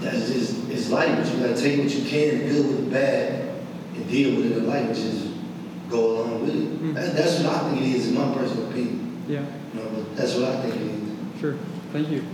that's 0.00 0.30
just, 0.32 0.68
it's 0.68 0.90
life, 0.90 1.16
but 1.16 1.32
you 1.32 1.40
gotta 1.40 1.60
take 1.60 1.78
what 1.78 1.94
you 1.94 2.04
can, 2.08 2.38
the 2.38 2.44
good 2.52 2.66
with 2.66 2.84
the 2.84 2.90
bad, 2.90 3.54
and 3.94 4.08
deal 4.08 4.36
with 4.36 4.52
it 4.52 4.58
in 4.58 4.66
life, 4.66 4.86
and 4.86 4.94
just 4.94 5.28
go 5.88 6.12
along 6.12 6.42
with 6.42 6.54
it. 6.54 6.82
Mm. 6.82 6.94
That, 6.94 7.14
that's 7.16 7.40
what 7.40 7.54
I 7.54 7.70
think 7.70 7.82
it 7.82 7.96
is, 7.96 8.08
in 8.08 8.14
my 8.14 8.34
personal 8.34 8.70
opinion. 8.70 9.24
Yeah. 9.28 9.44
You 9.74 9.80
know, 9.80 9.88
but 9.90 10.16
that's 10.16 10.34
what 10.34 10.44
I 10.44 10.62
think 10.62 10.74
it 10.76 10.82
is. 10.82 11.40
Sure. 11.40 11.56
Thank 11.92 12.08
you. 12.10 12.24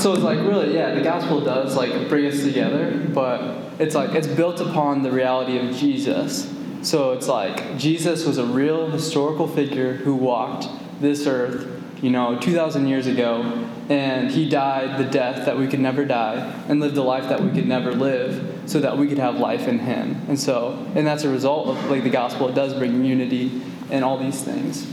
So 0.00 0.12
it's 0.12 0.22
like 0.22 0.38
really, 0.38 0.74
yeah, 0.74 0.94
the 0.94 1.00
gospel 1.00 1.40
does 1.40 1.74
like 1.76 2.08
bring 2.08 2.26
us 2.26 2.42
together, 2.42 2.92
but 3.12 3.72
it's 3.78 3.94
like 3.94 4.14
it's 4.14 4.26
built 4.26 4.60
upon 4.60 5.02
the 5.02 5.10
reality 5.10 5.58
of 5.58 5.74
Jesus. 5.74 6.52
So 6.82 7.12
it's 7.12 7.26
like 7.26 7.78
Jesus 7.78 8.24
was 8.26 8.38
a 8.38 8.44
real 8.44 8.90
historical 8.90 9.48
figure 9.48 9.94
who 9.94 10.14
walked 10.14 10.68
this 11.00 11.26
earth, 11.26 11.66
you 12.02 12.10
know, 12.10 12.38
2,000 12.38 12.86
years 12.86 13.06
ago, 13.06 13.68
and 13.88 14.30
he 14.30 14.48
died 14.48 14.98
the 14.98 15.10
death 15.10 15.46
that 15.46 15.56
we 15.56 15.66
could 15.66 15.80
never 15.80 16.04
die 16.04 16.36
and 16.68 16.80
lived 16.80 16.94
the 16.94 17.02
life 17.02 17.28
that 17.28 17.42
we 17.42 17.50
could 17.50 17.66
never 17.66 17.92
live 17.92 18.62
so 18.66 18.80
that 18.80 18.98
we 18.98 19.06
could 19.06 19.18
have 19.18 19.36
life 19.36 19.66
in 19.66 19.78
him. 19.78 20.20
And 20.28 20.38
so, 20.38 20.86
and 20.94 21.06
that's 21.06 21.24
a 21.24 21.30
result 21.30 21.68
of 21.68 21.90
like 21.90 22.02
the 22.02 22.10
gospel. 22.10 22.48
It 22.48 22.54
does 22.54 22.74
bring 22.74 23.04
unity 23.04 23.62
and 23.90 24.04
all 24.04 24.18
these 24.18 24.42
things. 24.42 24.84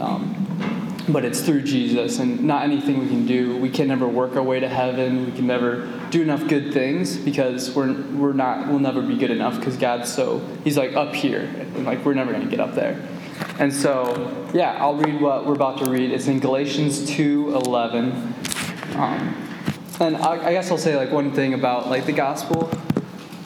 Um, 0.00 0.34
but 1.08 1.24
it's 1.24 1.40
through 1.40 1.62
Jesus 1.62 2.18
and 2.18 2.44
not 2.44 2.64
anything 2.64 2.98
we 3.00 3.08
can 3.08 3.26
do. 3.26 3.56
We 3.56 3.70
can 3.70 3.88
never 3.88 4.06
work 4.06 4.36
our 4.36 4.42
way 4.42 4.60
to 4.60 4.68
heaven. 4.68 5.24
We 5.24 5.32
can 5.32 5.46
never 5.46 5.86
do 6.10 6.22
enough 6.22 6.46
good 6.48 6.72
things 6.72 7.16
because 7.16 7.74
we're, 7.74 7.92
we're 8.12 8.32
not, 8.34 8.68
we'll 8.68 8.78
never 8.78 9.00
be 9.00 9.16
good 9.16 9.30
enough 9.30 9.56
because 9.58 9.76
God's 9.76 10.12
so, 10.12 10.46
He's 10.64 10.76
like 10.76 10.94
up 10.94 11.14
here 11.14 11.40
and 11.40 11.84
like 11.84 12.04
we're 12.04 12.14
never 12.14 12.32
going 12.32 12.44
to 12.44 12.50
get 12.50 12.60
up 12.60 12.74
there. 12.74 13.00
And 13.58 13.72
so, 13.72 14.48
yeah, 14.54 14.76
I'll 14.80 14.94
read 14.94 15.20
what 15.20 15.44
we're 15.44 15.54
about 15.54 15.78
to 15.78 15.90
read. 15.90 16.12
It's 16.12 16.28
in 16.28 16.38
Galatians 16.38 17.10
2 17.10 17.54
11. 17.56 18.12
Um, 18.94 19.48
and 20.00 20.16
I, 20.16 20.46
I 20.46 20.52
guess 20.52 20.70
I'll 20.70 20.78
say 20.78 20.96
like 20.96 21.10
one 21.10 21.32
thing 21.32 21.54
about 21.54 21.88
like 21.88 22.06
the 22.06 22.12
gospel. 22.12 22.70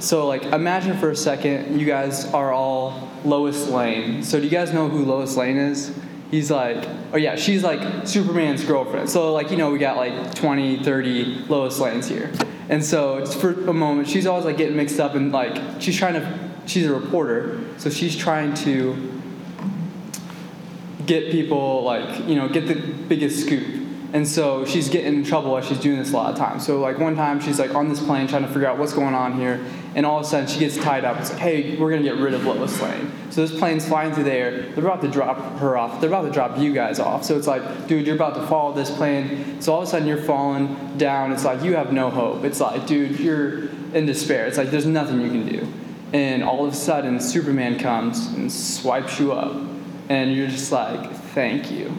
So 0.00 0.26
like 0.26 0.44
imagine 0.44 0.98
for 0.98 1.10
a 1.10 1.16
second 1.16 1.78
you 1.78 1.86
guys 1.86 2.26
are 2.34 2.52
all 2.52 3.08
Lois 3.24 3.68
Lane. 3.68 4.22
So 4.22 4.38
do 4.38 4.44
you 4.44 4.50
guys 4.50 4.72
know 4.72 4.88
who 4.88 5.04
Lois 5.04 5.36
Lane 5.36 5.56
is? 5.56 5.96
He's 6.30 6.50
like, 6.50 6.86
oh 7.12 7.16
yeah, 7.16 7.36
she's 7.36 7.62
like 7.62 8.06
Superman's 8.06 8.64
girlfriend. 8.64 9.08
So 9.08 9.32
like, 9.32 9.50
you 9.50 9.56
know, 9.56 9.70
we 9.70 9.78
got 9.78 9.96
like 9.96 10.34
20, 10.34 10.82
30 10.82 11.44
Lois 11.48 11.78
Lanes 11.78 12.08
here. 12.08 12.30
And 12.68 12.84
so 12.84 13.24
for 13.26 13.52
a 13.68 13.72
moment, 13.72 14.08
she's 14.08 14.26
always 14.26 14.44
like 14.44 14.58
getting 14.58 14.76
mixed 14.76 15.00
up 15.00 15.14
and 15.14 15.32
like 15.32 15.80
she's 15.80 15.96
trying 15.96 16.14
to 16.14 16.50
she's 16.66 16.86
a 16.86 16.94
reporter, 16.94 17.60
so 17.78 17.90
she's 17.90 18.16
trying 18.16 18.54
to 18.54 19.11
get 21.12 21.30
people 21.30 21.82
like, 21.82 22.26
you 22.26 22.34
know, 22.34 22.48
get 22.48 22.66
the 22.66 22.74
biggest 22.74 23.44
scoop. 23.44 23.80
And 24.14 24.26
so 24.26 24.64
she's 24.64 24.88
getting 24.88 25.14
in 25.14 25.24
trouble 25.24 25.56
as 25.58 25.66
she's 25.66 25.78
doing 25.78 25.98
this 25.98 26.12
a 26.12 26.16
lot 26.16 26.32
of 26.32 26.38
times. 26.38 26.66
So 26.66 26.80
like 26.80 26.98
one 26.98 27.16
time 27.16 27.38
she's 27.40 27.58
like 27.58 27.74
on 27.74 27.88
this 27.88 28.00
plane 28.00 28.26
trying 28.28 28.42
to 28.42 28.48
figure 28.48 28.66
out 28.66 28.78
what's 28.78 28.94
going 28.94 29.14
on 29.14 29.34
here, 29.34 29.62
and 29.94 30.04
all 30.06 30.18
of 30.20 30.24
a 30.24 30.28
sudden 30.28 30.46
she 30.46 30.58
gets 30.58 30.76
tied 30.76 31.04
up. 31.04 31.18
It's 31.18 31.30
like, 31.30 31.38
hey, 31.38 31.76
we're 31.76 31.90
gonna 31.90 32.02
get 32.02 32.16
rid 32.16 32.32
of 32.34 32.44
Lois 32.44 32.80
Lane. 32.80 33.10
So 33.30 33.46
this 33.46 33.58
plane's 33.58 33.86
flying 33.86 34.12
through 34.12 34.24
there. 34.24 34.70
They're 34.70 34.84
about 34.84 35.00
to 35.02 35.08
drop 35.08 35.58
her 35.58 35.76
off. 35.78 36.00
They're 36.00 36.10
about 36.10 36.22
to 36.22 36.30
drop 36.30 36.58
you 36.58 36.74
guys 36.74 36.98
off. 36.98 37.24
So 37.24 37.36
it's 37.38 37.46
like, 37.46 37.86
dude, 37.86 38.06
you're 38.06 38.16
about 38.16 38.34
to 38.34 38.46
follow 38.46 38.74
this 38.74 38.90
plane. 38.90 39.60
So 39.60 39.72
all 39.72 39.82
of 39.82 39.88
a 39.88 39.90
sudden 39.90 40.06
you're 40.06 40.22
falling 40.22 40.98
down. 40.98 41.32
It's 41.32 41.44
like 41.44 41.62
you 41.62 41.74
have 41.76 41.92
no 41.92 42.10
hope. 42.10 42.44
It's 42.44 42.60
like, 42.60 42.86
dude, 42.86 43.18
you're 43.20 43.68
in 43.94 44.04
despair. 44.06 44.46
It's 44.46 44.58
like 44.58 44.70
there's 44.70 44.86
nothing 44.86 45.20
you 45.20 45.30
can 45.30 45.46
do. 45.46 45.68
And 46.12 46.42
all 46.42 46.66
of 46.66 46.72
a 46.72 46.76
sudden 46.76 47.18
Superman 47.18 47.78
comes 47.78 48.26
and 48.26 48.52
swipes 48.52 49.18
you 49.18 49.32
up, 49.32 49.54
and 50.08 50.34
you're 50.34 50.48
just 50.48 50.72
like, 50.72 51.12
thank 51.12 51.70
you, 51.70 51.96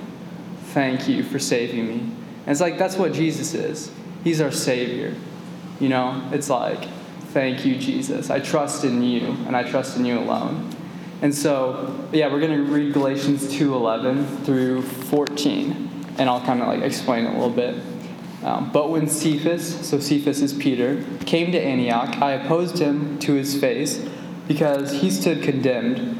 thank 0.73 1.07
you 1.07 1.23
for 1.23 1.39
saving 1.39 1.87
me. 1.87 1.99
And 1.99 2.49
it's 2.49 2.61
like 2.61 2.77
that's 2.77 2.95
what 2.95 3.13
Jesus 3.13 3.53
is. 3.53 3.91
He's 4.23 4.41
our 4.41 4.51
Savior. 4.51 5.15
You 5.79 5.89
know, 5.89 6.29
it's 6.31 6.49
like, 6.49 6.87
thank 7.31 7.65
you, 7.65 7.77
Jesus. 7.77 8.29
I 8.29 8.39
trust 8.39 8.83
in 8.83 9.01
you, 9.01 9.35
and 9.47 9.55
I 9.55 9.69
trust 9.69 9.97
in 9.97 10.05
you 10.05 10.19
alone. 10.19 10.73
And 11.21 11.33
so, 11.33 12.07
yeah, 12.11 12.31
we're 12.31 12.39
going 12.39 12.65
to 12.65 12.71
read 12.71 12.93
Galatians 12.93 13.45
2:11 13.53 14.45
through 14.45 14.81
14, 14.81 16.05
and 16.17 16.29
I'll 16.29 16.41
kind 16.41 16.61
of 16.61 16.67
like 16.67 16.81
explain 16.81 17.25
it 17.25 17.29
a 17.29 17.33
little 17.33 17.49
bit. 17.49 17.75
Um, 18.43 18.71
but 18.73 18.89
when 18.89 19.07
Cephas, 19.07 19.87
so 19.87 19.99
Cephas 19.99 20.41
is 20.41 20.53
Peter, 20.53 21.03
came 21.25 21.53
to 21.53 21.59
Antioch, 21.59 22.21
I 22.21 22.33
opposed 22.33 22.77
him 22.77 23.17
to 23.19 23.33
his 23.33 23.57
face 23.57 24.05
because 24.49 24.91
he 24.91 25.09
stood 25.09 25.41
condemned. 25.43 26.19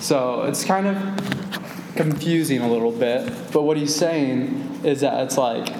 So 0.00 0.42
it's 0.42 0.64
kind 0.64 0.86
of 0.86 0.96
confusing 1.96 2.60
a 2.60 2.70
little 2.70 2.92
bit, 2.92 3.32
but 3.52 3.62
what 3.62 3.76
he's 3.76 3.94
saying 3.94 4.80
is 4.84 5.00
that 5.00 5.24
it's 5.24 5.36
like, 5.36 5.74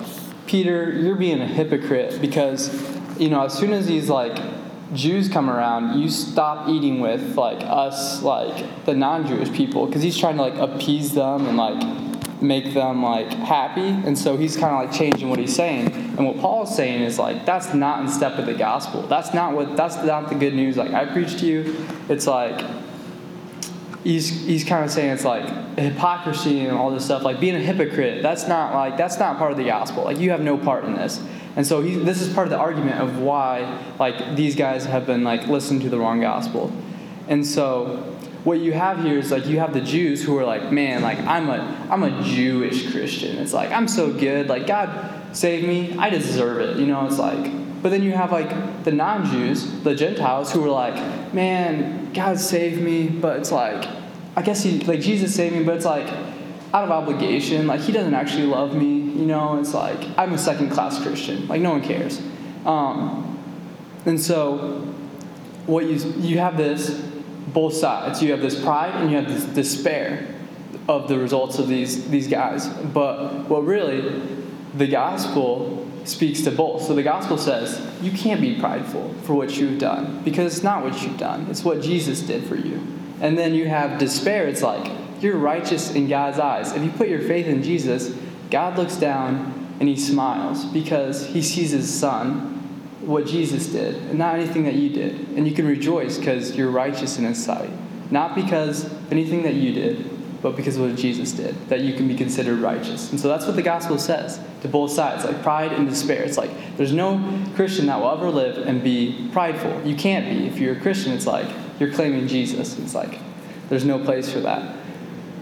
Peter, 0.47 0.91
you're 0.93 1.17
being 1.17 1.41
a 1.41 1.47
hypocrite 1.47 2.21
because, 2.21 2.71
you 3.19 3.29
know, 3.31 3.45
as 3.45 3.55
soon 3.55 3.73
as 3.73 3.87
these 3.87 4.09
like 4.09 4.37
Jews 4.95 5.29
come 5.29 5.49
around, 5.49 6.01
you 6.01 6.09
stop 6.09 6.69
eating 6.69 7.01
with 7.01 7.37
like 7.37 7.61
us, 7.63 8.23
like 8.23 8.85
the 8.87 8.95
non-Jewish 8.95 9.53
people, 9.53 9.87
because 9.87 10.03
he's 10.03 10.19
trying 10.19 10.37
to 10.37 10.43
like 10.43 10.57
appease 10.57 11.15
them 11.15 11.47
and 11.47 11.57
like 11.57 12.43
make 12.43 12.73
them 12.73 13.03
like 13.03 13.29
happy, 13.29 13.89
and 13.89 14.19
so 14.19 14.37
he's 14.37 14.57
kind 14.57 14.75
of 14.75 14.89
like 14.89 14.99
changing 14.99 15.29
what 15.29 15.39
he's 15.39 15.55
saying. 15.55 15.89
And 15.93 16.27
what 16.27 16.39
Paul's 16.39 16.75
saying 16.75 17.03
is 17.03 17.19
like 17.19 17.45
that's 17.45 17.75
not 17.75 18.01
in 18.01 18.09
step 18.09 18.37
with 18.37 18.47
the 18.47 18.55
gospel. 18.55 19.03
That's 19.03 19.35
not 19.35 19.53
what. 19.53 19.77
That's 19.77 19.97
not 19.97 20.29
the 20.29 20.35
good 20.35 20.55
news. 20.55 20.77
Like 20.77 20.93
I 20.93 21.05
preach 21.07 21.39
to 21.41 21.47
you, 21.47 21.87
it's 22.09 22.27
like 22.27 22.65
he's 24.09 24.31
he's 24.47 24.65
kind 24.65 24.83
of 24.87 24.91
saying 24.91 25.11
it's 25.11 25.25
like 25.25 25.45
hypocrisy 25.79 26.61
and 26.61 26.75
all 26.75 26.91
this 26.91 27.05
stuff 27.05 27.23
like 27.23 27.39
being 27.39 27.55
a 27.55 27.61
hypocrite 27.61 28.23
that's 28.23 28.49
not 28.49 28.73
like 28.73 28.97
that's 28.97 29.19
not 29.19 29.37
part 29.37 29.51
of 29.51 29.59
the 29.59 29.65
gospel 29.65 30.03
like 30.03 30.19
you 30.19 30.31
have 30.31 30.41
no 30.41 30.57
part 30.57 30.85
in 30.85 30.95
this. 30.95 31.23
And 31.57 31.67
so 31.67 31.83
he, 31.83 31.97
this 31.97 32.23
is 32.23 32.33
part 32.33 32.47
of 32.47 32.51
the 32.51 32.59
argument 32.59 33.01
of 33.01 33.19
why 33.19 33.83
like 33.99 34.37
these 34.37 34.57
guys 34.57 34.87
have 34.87 35.07
been 35.07 35.25
like 35.25 35.47
listening 35.49 35.81
to 35.81 35.91
the 35.91 35.99
wrong 35.99 36.21
gospel. 36.21 36.73
And 37.27 37.45
so 37.45 37.97
what 38.45 38.61
you 38.61 38.73
have 38.73 39.03
here 39.03 39.19
is 39.19 39.31
like 39.31 39.47
you 39.47 39.59
have 39.59 39.75
the 39.75 39.81
jews 39.81 40.25
who 40.25 40.39
are 40.39 40.45
like 40.45 40.71
man 40.73 41.03
like 41.03 41.19
i'm 41.19 41.51
a 41.51 41.87
i'm 41.91 42.03
a 42.03 42.23
jewish 42.23 42.91
christian. 42.91 43.37
It's 43.37 43.53
like 43.53 43.73
i'm 43.73 43.89
so 43.89 44.11
good. 44.11 44.49
Like 44.49 44.67
god 44.67 45.37
save 45.37 45.69
me. 45.69 45.95
I 45.99 46.09
deserve 46.09 46.61
it. 46.61 46.79
You 46.79 46.87
know 46.87 47.05
it's 47.05 47.19
like 47.19 47.53
but 47.83 47.91
then 47.91 48.03
you 48.03 48.13
have 48.13 48.33
like 48.33 48.85
the 48.85 48.91
non-Jews, 48.91 49.83
the 49.83 49.95
Gentiles, 49.95 50.53
who 50.53 50.65
are 50.65 50.71
like, 50.71 51.33
man, 51.33 52.13
God 52.13 52.41
saved 52.41 52.83
me, 52.83 53.09
but 53.09 53.39
it's 53.39 53.53
like, 53.53 53.89
I 54.39 54.43
guess 54.43 54.63
he 54.63 54.79
like 54.85 55.01
Jesus 55.01 55.35
saved 55.35 55.57
me, 55.57 55.65
but 55.65 55.75
it's 55.75 55.85
like 55.85 56.07
out 56.73 56.85
of 56.85 56.93
obligation. 56.93 57.67
Like 57.67 57.81
he 57.81 57.91
doesn't 57.91 58.15
actually 58.15 58.47
love 58.47 58.73
me, 58.73 58.87
you 58.87 59.27
know. 59.27 59.59
It's 59.59 59.75
like 59.75 59.99
I'm 60.17 60.33
a 60.33 60.39
second-class 60.39 61.03
Christian. 61.03 61.49
Like 61.49 61.61
no 61.61 61.73
one 61.73 61.83
cares. 61.83 62.23
Um, 62.65 63.37
and 64.07 64.21
so, 64.21 64.87
what 65.67 65.87
you 65.87 65.97
you 66.19 66.39
have 66.39 66.57
this 66.57 66.91
both 67.49 67.75
sides. 67.75 68.23
You 68.23 68.31
have 68.31 68.41
this 68.41 68.63
pride 68.63 68.95
and 68.95 69.11
you 69.11 69.17
have 69.17 69.27
this 69.27 69.43
despair 69.43 70.33
of 70.89 71.09
the 71.09 71.19
results 71.19 71.59
of 71.59 71.67
these 71.67 72.09
these 72.09 72.29
guys. 72.29 72.69
But 72.69 73.49
what 73.49 73.65
really 73.65 74.23
the 74.73 74.87
gospel 74.87 75.85
speaks 76.05 76.43
to 76.43 76.53
both. 76.53 76.83
So 76.83 76.95
the 76.95 77.03
gospel 77.03 77.39
says 77.39 77.85
you 78.01 78.13
can't 78.13 78.41
be 78.41 78.61
prideful 78.61 79.13
for 79.25 79.35
what 79.35 79.57
you've 79.57 79.81
done 79.81 80.23
because 80.23 80.55
it's 80.55 80.63
not 80.63 80.85
what 80.85 81.03
you've 81.03 81.19
done, 81.19 81.49
it's 81.51 81.65
what 81.65 81.83
Jesus 81.83 82.21
did 82.21 82.45
for 82.45 82.55
you. 82.55 82.98
And 83.21 83.37
then 83.37 83.55
you 83.55 83.69
have 83.69 83.99
despair, 83.99 84.47
it's 84.47 84.63
like 84.63 84.91
you're 85.21 85.37
righteous 85.37 85.95
in 85.95 86.09
God's 86.09 86.39
eyes. 86.39 86.73
If 86.73 86.83
you 86.83 86.91
put 86.91 87.09
your 87.09 87.21
faith 87.21 87.47
in 87.47 87.63
Jesus, 87.63 88.15
God 88.51 88.79
looks 88.79 88.97
down 88.97 89.77
and 89.81 89.89
he 89.89 89.97
smiles 89.97 90.65
because 90.65 91.27
he 91.27 91.43
sees 91.43 91.71
his 91.71 91.93
son, 91.93 92.55
what 93.01 93.27
Jesus 93.27 93.67
did, 93.67 93.97
and 93.97 94.19
not 94.19 94.37
anything 94.37 94.65
that 94.65 94.75
you 94.75 94.91
did. 94.91 95.29
And 95.37 95.47
you 95.47 95.55
can 95.55 95.67
rejoice 95.67 96.19
because 96.19 96.57
you're 96.57 96.71
righteous 96.71 97.19
in 97.19 97.25
his 97.25 97.43
sight, 97.43 97.71
not 98.11 98.35
because 98.35 98.85
of 98.85 99.13
anything 99.13 99.43
that 99.43 99.55
you 99.55 99.73
did, 99.73 100.11
but 100.41 100.55
because 100.55 100.77
of 100.77 100.83
what 100.83 100.97
Jesus 100.97 101.33
did, 101.33 101.69
that 101.69 101.81
you 101.81 101.95
can 101.95 102.07
be 102.07 102.15
considered 102.15 102.61
righteous. 102.61 103.11
And 103.11 103.19
so 103.19 103.29
that's 103.29 103.47
what 103.47 103.57
the 103.57 103.63
gospel 103.63 103.99
says 103.99 104.41
to 104.63 104.69
both 104.69 104.93
sides, 104.93 105.25
like 105.25 105.43
pride 105.43 105.73
and 105.73 105.89
despair. 105.89 106.23
It's 106.23 106.39
like 106.39 106.51
there's 106.77 106.93
no 106.93 107.45
Christian 107.57 107.87
that 107.87 107.99
will 107.99 108.11
ever 108.11 108.31
live 108.31 108.67
and 108.67 108.83
be 108.83 109.29
prideful. 109.33 109.83
You 109.85 109.97
can't 109.97 110.27
be. 110.27 110.47
If 110.47 110.59
you're 110.59 110.77
a 110.77 110.81
Christian, 110.81 111.13
it's 111.13 111.27
like 111.27 111.49
you're 111.79 111.93
claiming 111.93 112.29
Jesus. 112.29 112.79
It's 112.79 112.95
like 112.95 113.21
there's 113.69 113.85
no 113.85 113.99
place 113.99 114.31
for 114.31 114.41
that. 114.41 114.77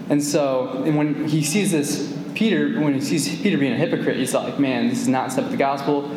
And 0.09 0.23
so, 0.23 0.83
and 0.85 0.97
when 0.97 1.27
he 1.27 1.43
sees 1.43 1.71
this, 1.71 2.15
Peter, 2.33 2.79
when 2.79 2.93
he 2.93 3.01
sees 3.01 3.41
Peter 3.41 3.57
being 3.57 3.73
a 3.73 3.77
hypocrite, 3.77 4.17
he's 4.17 4.33
like, 4.33 4.59
man, 4.59 4.87
this 4.89 5.01
is 5.01 5.07
not 5.07 5.31
step 5.31 5.45
of 5.45 5.51
the 5.51 5.57
gospel. 5.57 6.09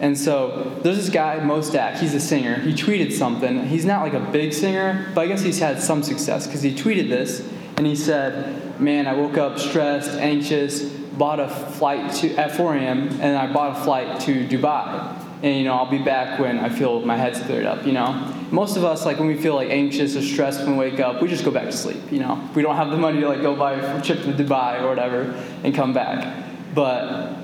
And 0.00 0.18
so 0.18 0.78
there's 0.82 0.96
this 0.96 1.08
guy, 1.08 1.38
Mostak, 1.40 1.98
he's 1.98 2.14
a 2.14 2.20
singer. 2.20 2.56
He 2.56 2.72
tweeted 2.72 3.12
something. 3.12 3.66
He's 3.66 3.84
not 3.84 4.02
like 4.02 4.14
a 4.14 4.20
big 4.20 4.52
singer, 4.52 5.10
but 5.14 5.22
I 5.22 5.26
guess 5.26 5.42
he's 5.42 5.58
had 5.58 5.80
some 5.80 6.02
success 6.02 6.46
because 6.46 6.62
he 6.62 6.74
tweeted 6.74 7.08
this 7.08 7.48
and 7.76 7.86
he 7.86 7.96
said, 7.96 8.80
Man, 8.80 9.06
I 9.06 9.14
woke 9.14 9.36
up 9.36 9.58
stressed, 9.58 10.10
anxious, 10.10 10.82
bought 10.82 11.38
a 11.38 11.48
flight 11.48 12.12
to 12.16 12.34
at 12.34 12.56
4 12.56 12.74
a.m. 12.76 13.08
and 13.20 13.36
I 13.36 13.52
bought 13.52 13.78
a 13.78 13.84
flight 13.84 14.20
to 14.22 14.46
Dubai. 14.46 15.23
And 15.44 15.58
you 15.58 15.64
know, 15.64 15.74
I'll 15.74 15.90
be 15.90 15.98
back 15.98 16.40
when 16.40 16.58
I 16.58 16.70
feel 16.70 17.02
my 17.02 17.18
head's 17.18 17.38
cleared 17.38 17.66
up, 17.66 17.84
you 17.84 17.92
know. 17.92 18.34
Most 18.50 18.78
of 18.78 18.84
us, 18.84 19.04
like 19.04 19.18
when 19.18 19.28
we 19.28 19.36
feel 19.36 19.54
like 19.54 19.68
anxious 19.68 20.16
or 20.16 20.22
stressed 20.22 20.60
when 20.60 20.78
we 20.78 20.90
wake 20.90 21.00
up, 21.00 21.20
we 21.20 21.28
just 21.28 21.44
go 21.44 21.50
back 21.50 21.66
to 21.66 21.72
sleep, 21.72 22.00
you 22.10 22.18
know. 22.18 22.48
We 22.54 22.62
don't 22.62 22.76
have 22.76 22.88
the 22.88 22.96
money 22.96 23.20
to 23.20 23.28
like 23.28 23.42
go 23.42 23.54
buy 23.54 23.74
a 23.74 24.02
trip 24.02 24.22
to 24.22 24.32
Dubai 24.32 24.80
or 24.80 24.88
whatever 24.88 25.34
and 25.62 25.74
come 25.74 25.92
back. 25.92 26.74
but 26.74 27.36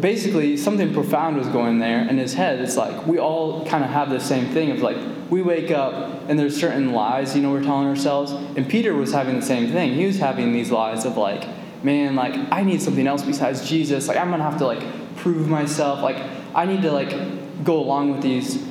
basically 0.00 0.56
something 0.56 0.94
profound 0.94 1.36
was 1.36 1.48
going 1.48 1.80
there 1.80 2.08
in 2.08 2.16
his 2.16 2.34
head 2.34 2.60
it's 2.60 2.76
like 2.76 3.04
we 3.04 3.18
all 3.18 3.66
kind 3.66 3.82
of 3.82 3.90
have 3.90 4.10
the 4.10 4.20
same 4.20 4.46
thing 4.54 4.70
of 4.70 4.78
like 4.78 4.96
we 5.28 5.42
wake 5.42 5.72
up 5.72 5.92
and 6.28 6.38
there's 6.38 6.56
certain 6.56 6.92
lies 6.92 7.34
you 7.34 7.42
know 7.42 7.50
we're 7.50 7.60
telling 7.64 7.88
ourselves 7.88 8.30
and 8.56 8.68
peter 8.68 8.94
was 8.94 9.12
having 9.12 9.34
the 9.34 9.44
same 9.44 9.72
thing 9.72 9.92
he 9.94 10.06
was 10.06 10.18
having 10.18 10.52
these 10.52 10.70
lies 10.70 11.04
of 11.04 11.16
like 11.16 11.48
man 11.82 12.14
like 12.14 12.34
i 12.52 12.62
need 12.62 12.80
something 12.80 13.08
else 13.08 13.24
besides 13.24 13.68
jesus 13.68 14.06
like 14.06 14.16
i'm 14.16 14.30
gonna 14.30 14.40
have 14.40 14.56
to 14.56 14.64
like 14.64 14.84
prove 15.16 15.48
myself 15.48 16.00
like 16.00 16.22
i 16.56 16.66
need 16.66 16.82
to 16.82 16.90
like 16.90 17.64
go 17.64 17.78
along 17.78 18.10
with 18.10 18.22
these 18.22 18.66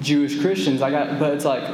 jewish 0.00 0.40
christians 0.40 0.82
i 0.82 0.90
got 0.90 1.18
but 1.20 1.32
it's 1.34 1.44
like 1.44 1.68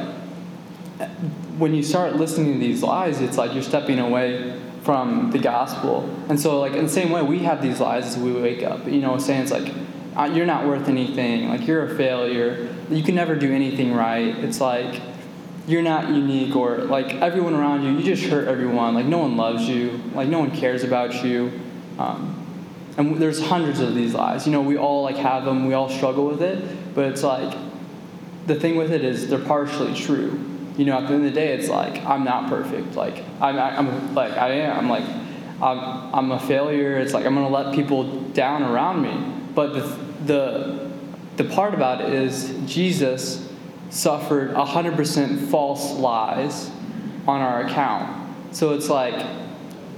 when 1.57 1.73
you 1.73 1.81
start 1.81 2.15
listening 2.15 2.53
to 2.53 2.59
these 2.59 2.83
lies 2.83 3.19
it's 3.21 3.37
like 3.37 3.53
you're 3.53 3.63
stepping 3.63 3.97
away 3.97 4.59
from 4.87 5.31
the 5.31 5.37
gospel. 5.37 6.09
And 6.29 6.39
so, 6.39 6.61
like, 6.61 6.71
in 6.71 6.85
the 6.85 6.89
same 6.89 7.11
way, 7.11 7.21
we 7.21 7.39
have 7.39 7.61
these 7.61 7.81
lies 7.81 8.05
as 8.05 8.17
we 8.17 8.31
wake 8.31 8.63
up, 8.63 8.87
you 8.87 9.01
know, 9.01 9.17
saying 9.17 9.41
it's 9.41 9.51
like, 9.51 9.73
uh, 10.15 10.31
you're 10.33 10.45
not 10.45 10.65
worth 10.65 10.87
anything, 10.87 11.49
like, 11.49 11.67
you're 11.67 11.83
a 11.83 11.95
failure, 11.97 12.73
you 12.89 13.03
can 13.03 13.13
never 13.13 13.35
do 13.35 13.51
anything 13.53 13.93
right. 13.93 14.33
It's 14.37 14.61
like, 14.61 15.01
you're 15.67 15.81
not 15.81 16.07
unique, 16.07 16.55
or 16.55 16.77
like, 16.77 17.15
everyone 17.15 17.53
around 17.53 17.83
you, 17.83 17.97
you 17.97 18.01
just 18.01 18.31
hurt 18.31 18.47
everyone. 18.47 18.93
Like, 18.93 19.07
no 19.07 19.17
one 19.17 19.35
loves 19.35 19.67
you, 19.67 20.01
like, 20.15 20.29
no 20.29 20.39
one 20.39 20.51
cares 20.51 20.85
about 20.85 21.21
you. 21.21 21.51
Um, 21.99 22.46
and 22.97 23.17
there's 23.17 23.41
hundreds 23.41 23.79
of 23.79 23.95
these 23.95 24.13
lies. 24.13 24.45
You 24.45 24.51
know, 24.51 24.61
we 24.61 24.77
all 24.77 25.03
like 25.03 25.17
have 25.17 25.45
them, 25.45 25.67
we 25.67 25.73
all 25.73 25.89
struggle 25.89 26.25
with 26.25 26.41
it, 26.41 26.95
but 26.95 27.05
it's 27.05 27.23
like, 27.23 27.57
the 28.47 28.55
thing 28.55 28.75
with 28.75 28.91
it 28.91 29.03
is 29.03 29.29
they're 29.29 29.39
partially 29.39 29.93
true 29.93 30.47
you 30.77 30.85
know, 30.85 30.99
at 30.99 31.07
the 31.07 31.15
end 31.15 31.25
of 31.25 31.33
the 31.33 31.39
day, 31.39 31.53
it's 31.53 31.69
like 31.69 32.05
I'm 32.05 32.23
not 32.23 32.49
perfect. 32.49 32.95
Like 32.95 33.23
I'm, 33.41 33.57
I'm 33.57 34.13
like 34.13 34.33
I 34.33 34.51
am. 34.51 34.77
I'm 34.77 34.89
like 34.89 35.03
I'm, 35.59 36.13
I'm 36.13 36.31
a 36.31 36.39
failure. 36.39 36.99
It's 36.99 37.13
like 37.13 37.25
I'm 37.25 37.33
gonna 37.33 37.49
let 37.49 37.73
people 37.73 38.21
down 38.29 38.61
around 38.61 39.01
me. 39.01 39.33
But 39.55 39.73
the 39.73 39.81
the 40.25 40.91
the 41.37 41.43
part 41.45 41.73
about 41.73 42.01
it 42.01 42.13
is 42.13 42.55
Jesus 42.65 43.43
suffered 43.89 44.51
100% 44.51 45.47
false 45.49 45.93
lies 45.93 46.69
on 47.27 47.41
our 47.41 47.65
account. 47.65 48.55
So 48.55 48.73
it's 48.73 48.89
like 48.89 49.25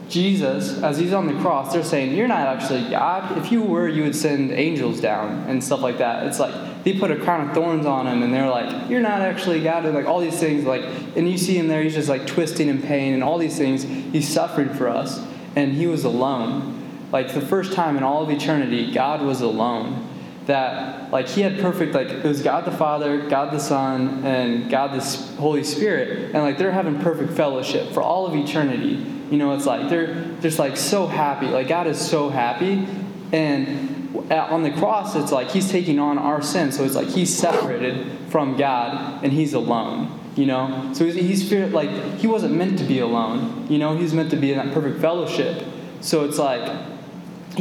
Jesus, 0.10 0.82
as 0.82 0.98
he's 0.98 1.14
on 1.14 1.28
the 1.28 1.40
cross, 1.42 1.72
they're 1.72 1.84
saying, 1.84 2.16
You're 2.16 2.28
not 2.28 2.48
actually 2.48 2.90
God. 2.90 3.38
If 3.38 3.52
you 3.52 3.62
were, 3.62 3.88
you 3.88 4.04
would 4.04 4.16
send 4.16 4.52
angels 4.52 5.00
down 5.00 5.48
and 5.48 5.64
stuff 5.64 5.82
like 5.82 6.00
that. 6.00 6.26
It's 6.26 6.40
like 6.40 6.84
they 6.84 6.98
put 6.98 7.12
a 7.12 7.16
crown 7.18 7.48
of 7.48 7.54
thorns 7.54 7.86
on 7.86 8.08
him 8.08 8.24
and 8.24 8.34
they're 8.34 8.50
like, 8.50 8.90
You're 8.90 9.02
not 9.02 9.22
actually 9.22 9.62
God. 9.62 9.86
And 9.86 9.94
like 9.94 10.08
all 10.08 10.20
these 10.20 10.40
things, 10.40 10.66
like, 10.66 10.84
and 11.16 11.30
you 11.30 11.38
see 11.38 11.58
him 11.58 11.68
there, 11.68 11.84
he's 11.84 11.94
just 11.94 12.10
like 12.10 12.26
twisting 12.26 12.68
in 12.68 12.82
pain 12.82 13.14
and 13.14 13.24
all 13.24 13.38
these 13.38 13.58
things. 13.58 13.84
He's 13.84 14.28
suffering 14.28 14.74
for 14.74 14.90
us. 14.90 15.24
And 15.56 15.74
he 15.74 15.86
was 15.86 16.04
alone. 16.04 16.76
Like 17.12 17.34
the 17.34 17.42
first 17.42 17.74
time 17.74 17.96
in 17.96 18.04
all 18.04 18.24
of 18.24 18.30
eternity, 18.30 18.92
God 18.92 19.22
was 19.22 19.42
alone. 19.42 20.09
That, 20.50 21.12
like, 21.12 21.28
he 21.28 21.42
had 21.42 21.60
perfect, 21.60 21.94
like, 21.94 22.10
it 22.10 22.24
was 22.24 22.42
God 22.42 22.66
the 22.66 22.72
Father, 22.72 23.30
God 23.30 23.54
the 23.54 23.60
Son, 23.60 24.26
and 24.26 24.70
God 24.70 25.00
the 25.00 25.04
Holy 25.40 25.64
Spirit. 25.64 26.34
And, 26.34 26.44
like, 26.44 26.58
they're 26.58 26.72
having 26.72 27.00
perfect 27.00 27.34
fellowship 27.34 27.92
for 27.94 28.02
all 28.02 28.26
of 28.26 28.36
eternity. 28.36 29.06
You 29.30 29.38
know, 29.38 29.54
it's 29.54 29.68
like 29.68 29.90
they're 29.90 30.26
just, 30.42 30.58
like, 30.58 30.76
so 30.76 31.06
happy. 31.06 31.46
Like, 31.46 31.68
God 31.68 31.86
is 31.86 32.00
so 32.00 32.30
happy. 32.30 32.88
And 33.32 34.00
on 34.32 34.64
the 34.64 34.72
cross, 34.72 35.16
it's 35.16 35.32
like 35.32 35.52
he's 35.52 35.70
taking 35.70 36.00
on 36.00 36.18
our 36.18 36.42
sin. 36.42 36.72
So 36.72 36.84
it's 36.84 36.96
like 36.96 37.10
he's 37.10 37.36
separated 37.36 38.08
from 38.30 38.58
God 38.58 39.24
and 39.24 39.32
he's 39.32 39.54
alone. 39.54 40.16
You 40.36 40.46
know, 40.46 40.92
so 40.94 41.06
he's, 41.06 41.50
he's 41.50 41.52
like 41.74 41.90
he 42.18 42.28
wasn't 42.28 42.56
meant 42.56 42.80
to 42.80 42.86
be 42.86 43.00
alone. 43.00 43.68
You 43.70 43.78
know, 43.78 43.98
he's 43.98 44.14
meant 44.14 44.32
to 44.32 44.38
be 44.38 44.52
in 44.52 44.58
that 44.58 44.74
perfect 44.74 45.02
fellowship. 45.02 45.66
So 46.02 46.24
it's 46.24 46.38
like 46.38 46.64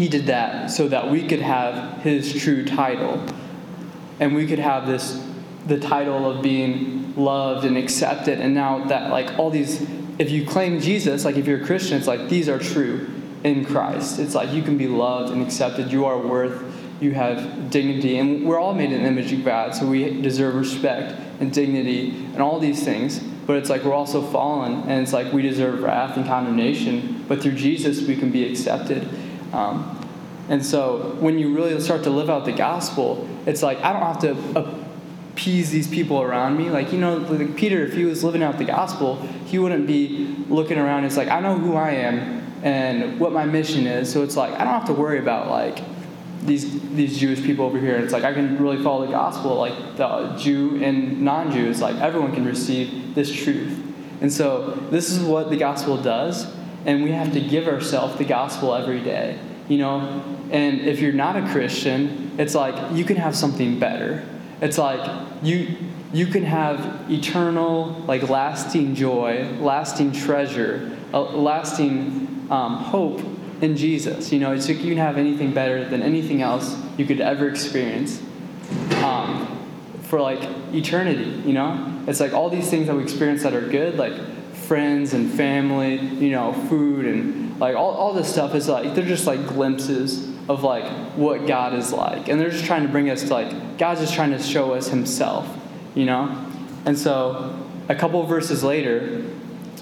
he 0.01 0.09
did 0.09 0.27
that 0.27 0.71
so 0.71 0.89
that 0.89 1.11
we 1.11 1.27
could 1.27 1.41
have 1.41 2.03
his 2.03 2.33
true 2.33 2.65
title, 2.65 3.25
and 4.21 4.35
we 4.35 4.47
could 4.47 4.59
have 4.59 4.87
this 4.87 5.25
the 5.67 5.79
title 5.79 6.29
of 6.31 6.43
being 6.43 7.15
loved 7.15 7.65
and 7.65 7.77
accepted. 7.77 8.41
And 8.41 8.55
now 8.55 8.85
that 8.87 9.11
like 9.11 9.39
all 9.39 9.51
these, 9.51 9.83
if 10.19 10.31
you 10.31 10.47
claim 10.47 10.81
Jesus, 10.81 11.25
like 11.25 11.37
if 11.37 11.47
you're 11.47 11.63
a 11.63 11.67
Christian, 11.67 11.99
it's 11.99 12.07
like 12.07 12.29
these 12.29 12.49
are 12.49 12.59
true 12.59 13.09
in 13.45 13.65
Christ. 13.65 14.19
It's 14.19 14.35
like 14.35 14.51
you 14.51 14.63
can 14.63 14.79
be 14.79 14.89
loved 14.89 15.33
and 15.33 15.43
accepted. 15.43 15.93
You 15.93 16.07
are 16.07 16.19
worth. 16.19 16.65
You 17.01 17.13
have 17.13 17.71
dignity. 17.71 18.19
And 18.19 18.45
we're 18.45 18.59
all 18.59 18.75
made 18.75 18.93
in 18.93 19.03
the 19.03 19.09
image 19.09 19.33
of 19.33 19.45
God, 19.45 19.75
so 19.75 19.87
we 19.87 20.21
deserve 20.21 20.55
respect 20.55 21.19
and 21.41 21.53
dignity 21.53 22.11
and 22.33 22.43
all 22.43 22.59
these 22.59 22.83
things. 22.83 23.21
But 23.47 23.57
it's 23.57 23.71
like 23.71 23.85
we're 23.85 23.95
also 23.95 24.21
fallen, 24.21 24.83
and 24.83 25.03
it's 25.03 25.13
like 25.13 25.33
we 25.33 25.43
deserve 25.43 25.81
wrath 25.81 26.17
and 26.17 26.27
condemnation. 26.27 27.25
But 27.29 27.41
through 27.41 27.53
Jesus, 27.53 28.03
we 28.03 28.17
can 28.17 28.31
be 28.31 28.51
accepted. 28.51 29.09
Um, 29.53 29.95
and 30.49 30.65
so 30.65 31.17
when 31.21 31.39
you 31.39 31.55
really 31.55 31.79
start 31.81 32.05
to 32.05 32.11
live 32.11 32.31
out 32.31 32.45
the 32.45 32.53
gospel, 32.53 33.29
it's 33.47 33.63
like 33.63 33.79
I 33.83 33.93
don't 33.93 34.03
have 34.03 34.21
to 34.21 34.89
appease 35.33 35.71
these 35.71 35.87
people 35.87 36.21
around 36.23 36.57
me. 36.57 36.71
Like, 36.71 36.93
you 36.93 36.99
know, 36.99 37.17
like 37.19 37.57
Peter, 37.57 37.85
if 37.85 37.95
he 37.95 38.05
was 38.05 38.25
living 38.25 38.43
out 38.43 38.59
the 38.59 38.65
gospel, 38.65 39.17
he 39.47 39.59
wouldn't 39.59 39.87
be 39.87 40.35
looking 40.49 40.79
around. 40.79 41.05
It's 41.05 41.17
like, 41.17 41.29
I 41.29 41.41
know 41.41 41.57
who 41.57 41.77
I 41.77 41.91
am 41.91 42.39
and 42.63 43.21
what 43.21 43.33
my 43.33 43.45
mission 43.45 43.87
is. 43.87 44.13
So 44.13 44.23
it's 44.23 44.37
like 44.37 44.53
I 44.55 44.65
don't 44.65 44.73
have 44.73 44.87
to 44.87 44.95
worry 44.95 45.19
about 45.19 45.49
like 45.49 45.83
these 46.43 46.81
these 46.91 47.19
Jewish 47.19 47.43
people 47.43 47.65
over 47.65 47.79
here. 47.79 47.95
And 47.95 48.05
It's 48.05 48.13
like 48.13 48.25
I 48.25 48.33
can 48.33 48.59
really 48.59 48.83
follow 48.83 49.07
the 49.07 49.13
gospel, 49.13 49.57
like 49.57 49.97
the 49.97 50.35
Jew 50.37 50.83
and 50.83 51.23
non-Jews. 51.23 51.81
Like 51.81 51.97
everyone 51.97 52.35
can 52.35 52.45
receive 52.45 53.15
this 53.15 53.33
truth. 53.33 53.85
And 54.21 54.33
so 54.33 54.71
this 54.91 55.11
is 55.11 55.23
what 55.23 55.51
the 55.51 55.57
gospel 55.57 55.97
does, 55.97 56.47
and 56.89 57.03
we 57.03 57.13
have 57.13 57.35
to 57.35 57.41
give 57.41 57.69
ourselves 57.69 58.17
the 58.17 58.25
gospel 58.25 58.75
every 58.75 59.03
day. 59.03 59.39
You 59.69 59.77
know, 59.77 60.25
and 60.51 60.81
if 60.81 61.01
you're 61.01 61.13
not 61.13 61.37
a 61.37 61.47
Christian, 61.53 62.33
it's 62.39 62.55
like 62.55 62.97
you 62.97 63.05
can 63.05 63.17
have 63.17 63.37
something 63.37 63.79
better. 63.79 64.27
It's 64.63 64.79
like 64.79 65.07
you 65.43 65.77
you 66.15 66.27
can 66.27 66.45
have 66.45 67.11
eternal, 67.11 68.03
like 68.07 68.31
lasting 68.31 68.95
joy, 68.95 69.47
lasting 69.61 70.13
treasure, 70.13 70.97
a 71.13 71.21
lasting 71.21 72.47
um, 72.51 72.77
hope 72.77 73.21
in 73.61 73.77
Jesus. 73.77 74.33
You 74.33 74.41
know, 74.41 74.53
it's 74.53 74.67
like 74.67 74.79
you 74.79 74.89
can 74.89 74.97
have 74.97 75.19
anything 75.19 75.53
better 75.53 75.85
than 75.85 76.03
anything 76.03 76.41
else 76.41 76.75
you 76.97 77.05
could 77.05 77.21
ever 77.21 77.51
experience 77.51 78.23
um, 79.05 79.47
for 80.05 80.23
like 80.23 80.43
eternity. 80.73 81.43
You 81.45 81.53
know, 81.53 82.03
it's 82.07 82.21
like 82.21 82.33
all 82.33 82.49
these 82.49 82.71
things 82.71 82.87
that 82.87 82.97
we 82.97 83.03
experience 83.03 83.43
that 83.43 83.53
are 83.53 83.69
good, 83.69 83.99
like 83.99 84.15
friends 84.69 85.15
and 85.15 85.33
family, 85.33 85.97
you 85.97 86.31
know, 86.31 86.53
food 86.69 87.07
and 87.07 87.59
like 87.59 87.75
all, 87.75 87.91
all 87.91 88.13
this 88.13 88.31
stuff 88.31 88.55
is 88.55 88.69
like 88.69 88.95
they're 88.95 89.05
just 89.05 89.27
like 89.27 89.45
glimpses 89.49 90.29
of 90.49 90.63
like 90.63 90.85
what 91.17 91.47
God 91.47 91.75
is 91.75 91.93
like. 91.93 92.29
And 92.29 92.41
they're 92.41 92.51
just 92.51 92.67
trying 92.67 92.83
to 92.83 92.89
bring 92.89 93.11
us 93.11 93.25
to 93.25 93.35
like 93.35 93.79
God's 93.79 94.01
just 94.01 94.15
trying 94.15 94.31
to 94.31 94.39
show 94.39 94.75
us 94.75 94.89
himself, 94.89 95.49
you 95.95 96.05
know? 96.05 96.47
And 96.85 96.97
so 96.97 97.59
a 97.89 97.95
couple 97.95 98.23
verses 98.25 98.63
later, 98.63 99.25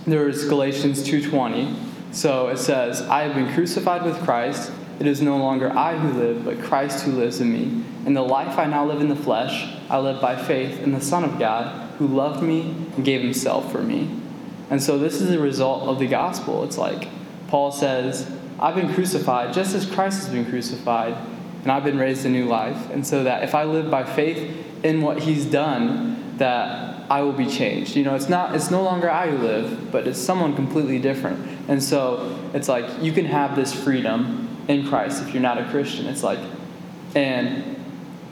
there's 0.07 0.49
Galatians 0.49 1.03
2:20 1.03 1.87
so 2.17 2.49
it 2.49 2.57
says, 2.57 3.03
I 3.03 3.25
have 3.25 3.35
been 3.35 3.53
crucified 3.53 4.03
with 4.03 4.19
Christ. 4.25 4.73
It 4.99 5.07
is 5.07 5.21
no 5.21 5.37
longer 5.37 5.71
I 5.71 5.99
who 5.99 6.19
live, 6.19 6.47
but 6.47 6.63
Christ 6.63 7.05
who 7.05 7.13
lives 7.13 7.43
in 7.43 7.53
me. 7.53 7.85
And 8.07 8.17
the 8.17 8.23
life 8.23 8.59
I 8.59 8.65
now 8.65 8.87
live 8.87 9.03
in 9.03 9.09
the 9.09 9.17
flesh, 9.17 9.71
I 9.91 9.99
live 9.99 10.23
by 10.23 10.35
faith 10.35 10.81
in 10.81 10.93
the 10.93 11.01
Son 11.03 11.25
of 11.25 11.39
God, 11.39 11.91
who 11.99 12.07
loved 12.07 12.43
me 12.43 12.75
and 12.97 13.05
gave 13.05 13.21
himself 13.21 13.71
for 13.71 13.83
me. 13.83 14.09
And 14.71 14.83
so 14.83 14.99
this 14.99 15.21
is 15.21 15.31
the 15.31 15.39
result 15.39 15.85
of 15.85 15.99
the 15.99 16.07
gospel. 16.07 16.65
It's 16.65 16.79
like 16.79 17.09
Paul 17.49 17.71
says, 17.71 18.31
I've 18.59 18.75
been 18.75 18.93
crucified 18.93 19.53
just 19.53 19.75
as 19.75 19.87
Christ 19.87 20.25
has 20.25 20.29
been 20.31 20.47
crucified, 20.47 21.17
and 21.63 21.71
I've 21.71 21.85
been 21.85 21.99
raised 21.99 22.25
a 22.27 22.29
new 22.29 22.47
life. 22.47 22.91
And 22.91 23.07
so 23.07 23.25
that 23.25 23.45
if 23.45 23.55
I 23.55 23.65
live 23.65 23.91
by 23.91 24.05
faith 24.05 24.85
in 24.85 25.03
what 25.03 25.21
he's 25.21 25.45
done, 25.45 26.37
that 26.39 27.11
I 27.11 27.23
will 27.23 27.33
be 27.33 27.47
changed. 27.47 27.97
You 27.97 28.05
know, 28.05 28.15
it's 28.15 28.29
not 28.29 28.55
it's 28.55 28.71
no 28.71 28.83
longer 28.83 29.11
I 29.11 29.31
who 29.31 29.39
live, 29.39 29.93
but 29.93 30.09
it's 30.09 30.21
someone 30.21 30.55
completely 30.55 30.99
different. 30.99 31.61
And 31.69 31.83
so 31.83 32.37
it's 32.53 32.69
like 32.69 33.03
you 33.03 33.13
can 33.13 33.27
have 33.27 33.57
this 33.57 33.73
freedom 33.73 34.49
in 34.69 34.89
Christ 34.89 35.23
if 35.23 35.33
you're 35.33 35.43
not 35.43 35.59
a 35.59 35.65
Christian. 35.71 36.07
It's 36.07 36.23
like 36.23 36.41
and 37.15 37.76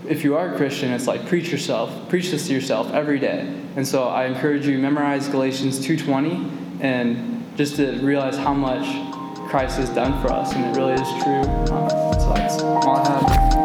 if 0.08 0.22
you 0.22 0.36
are 0.36 0.52
a 0.52 0.56
Christian, 0.56 0.92
it's 0.92 1.06
like 1.06 1.26
preach 1.26 1.50
yourself, 1.50 2.08
preach 2.08 2.30
this 2.30 2.46
to 2.48 2.52
yourself 2.52 2.92
every 2.92 3.18
day. 3.18 3.40
And 3.76 3.86
so 3.86 4.04
I 4.04 4.26
encourage 4.26 4.66
you 4.66 4.78
memorize 4.78 5.28
Galatians 5.28 5.84
2:20 5.84 6.50
and 6.80 7.44
just 7.56 7.76
to 7.76 7.92
realize 8.00 8.36
how 8.36 8.54
much 8.54 8.86
Christ 9.48 9.78
has 9.78 9.88
done 9.90 10.20
for 10.20 10.32
us, 10.32 10.52
and 10.54 10.64
it 10.64 10.78
really 10.78 10.94
is 10.94 11.08
true. 11.22 11.42
Um, 11.74 11.88
so 12.20 12.32
that's 12.34 12.62
all 12.62 12.96
I 12.96 13.08
have. 13.08 13.63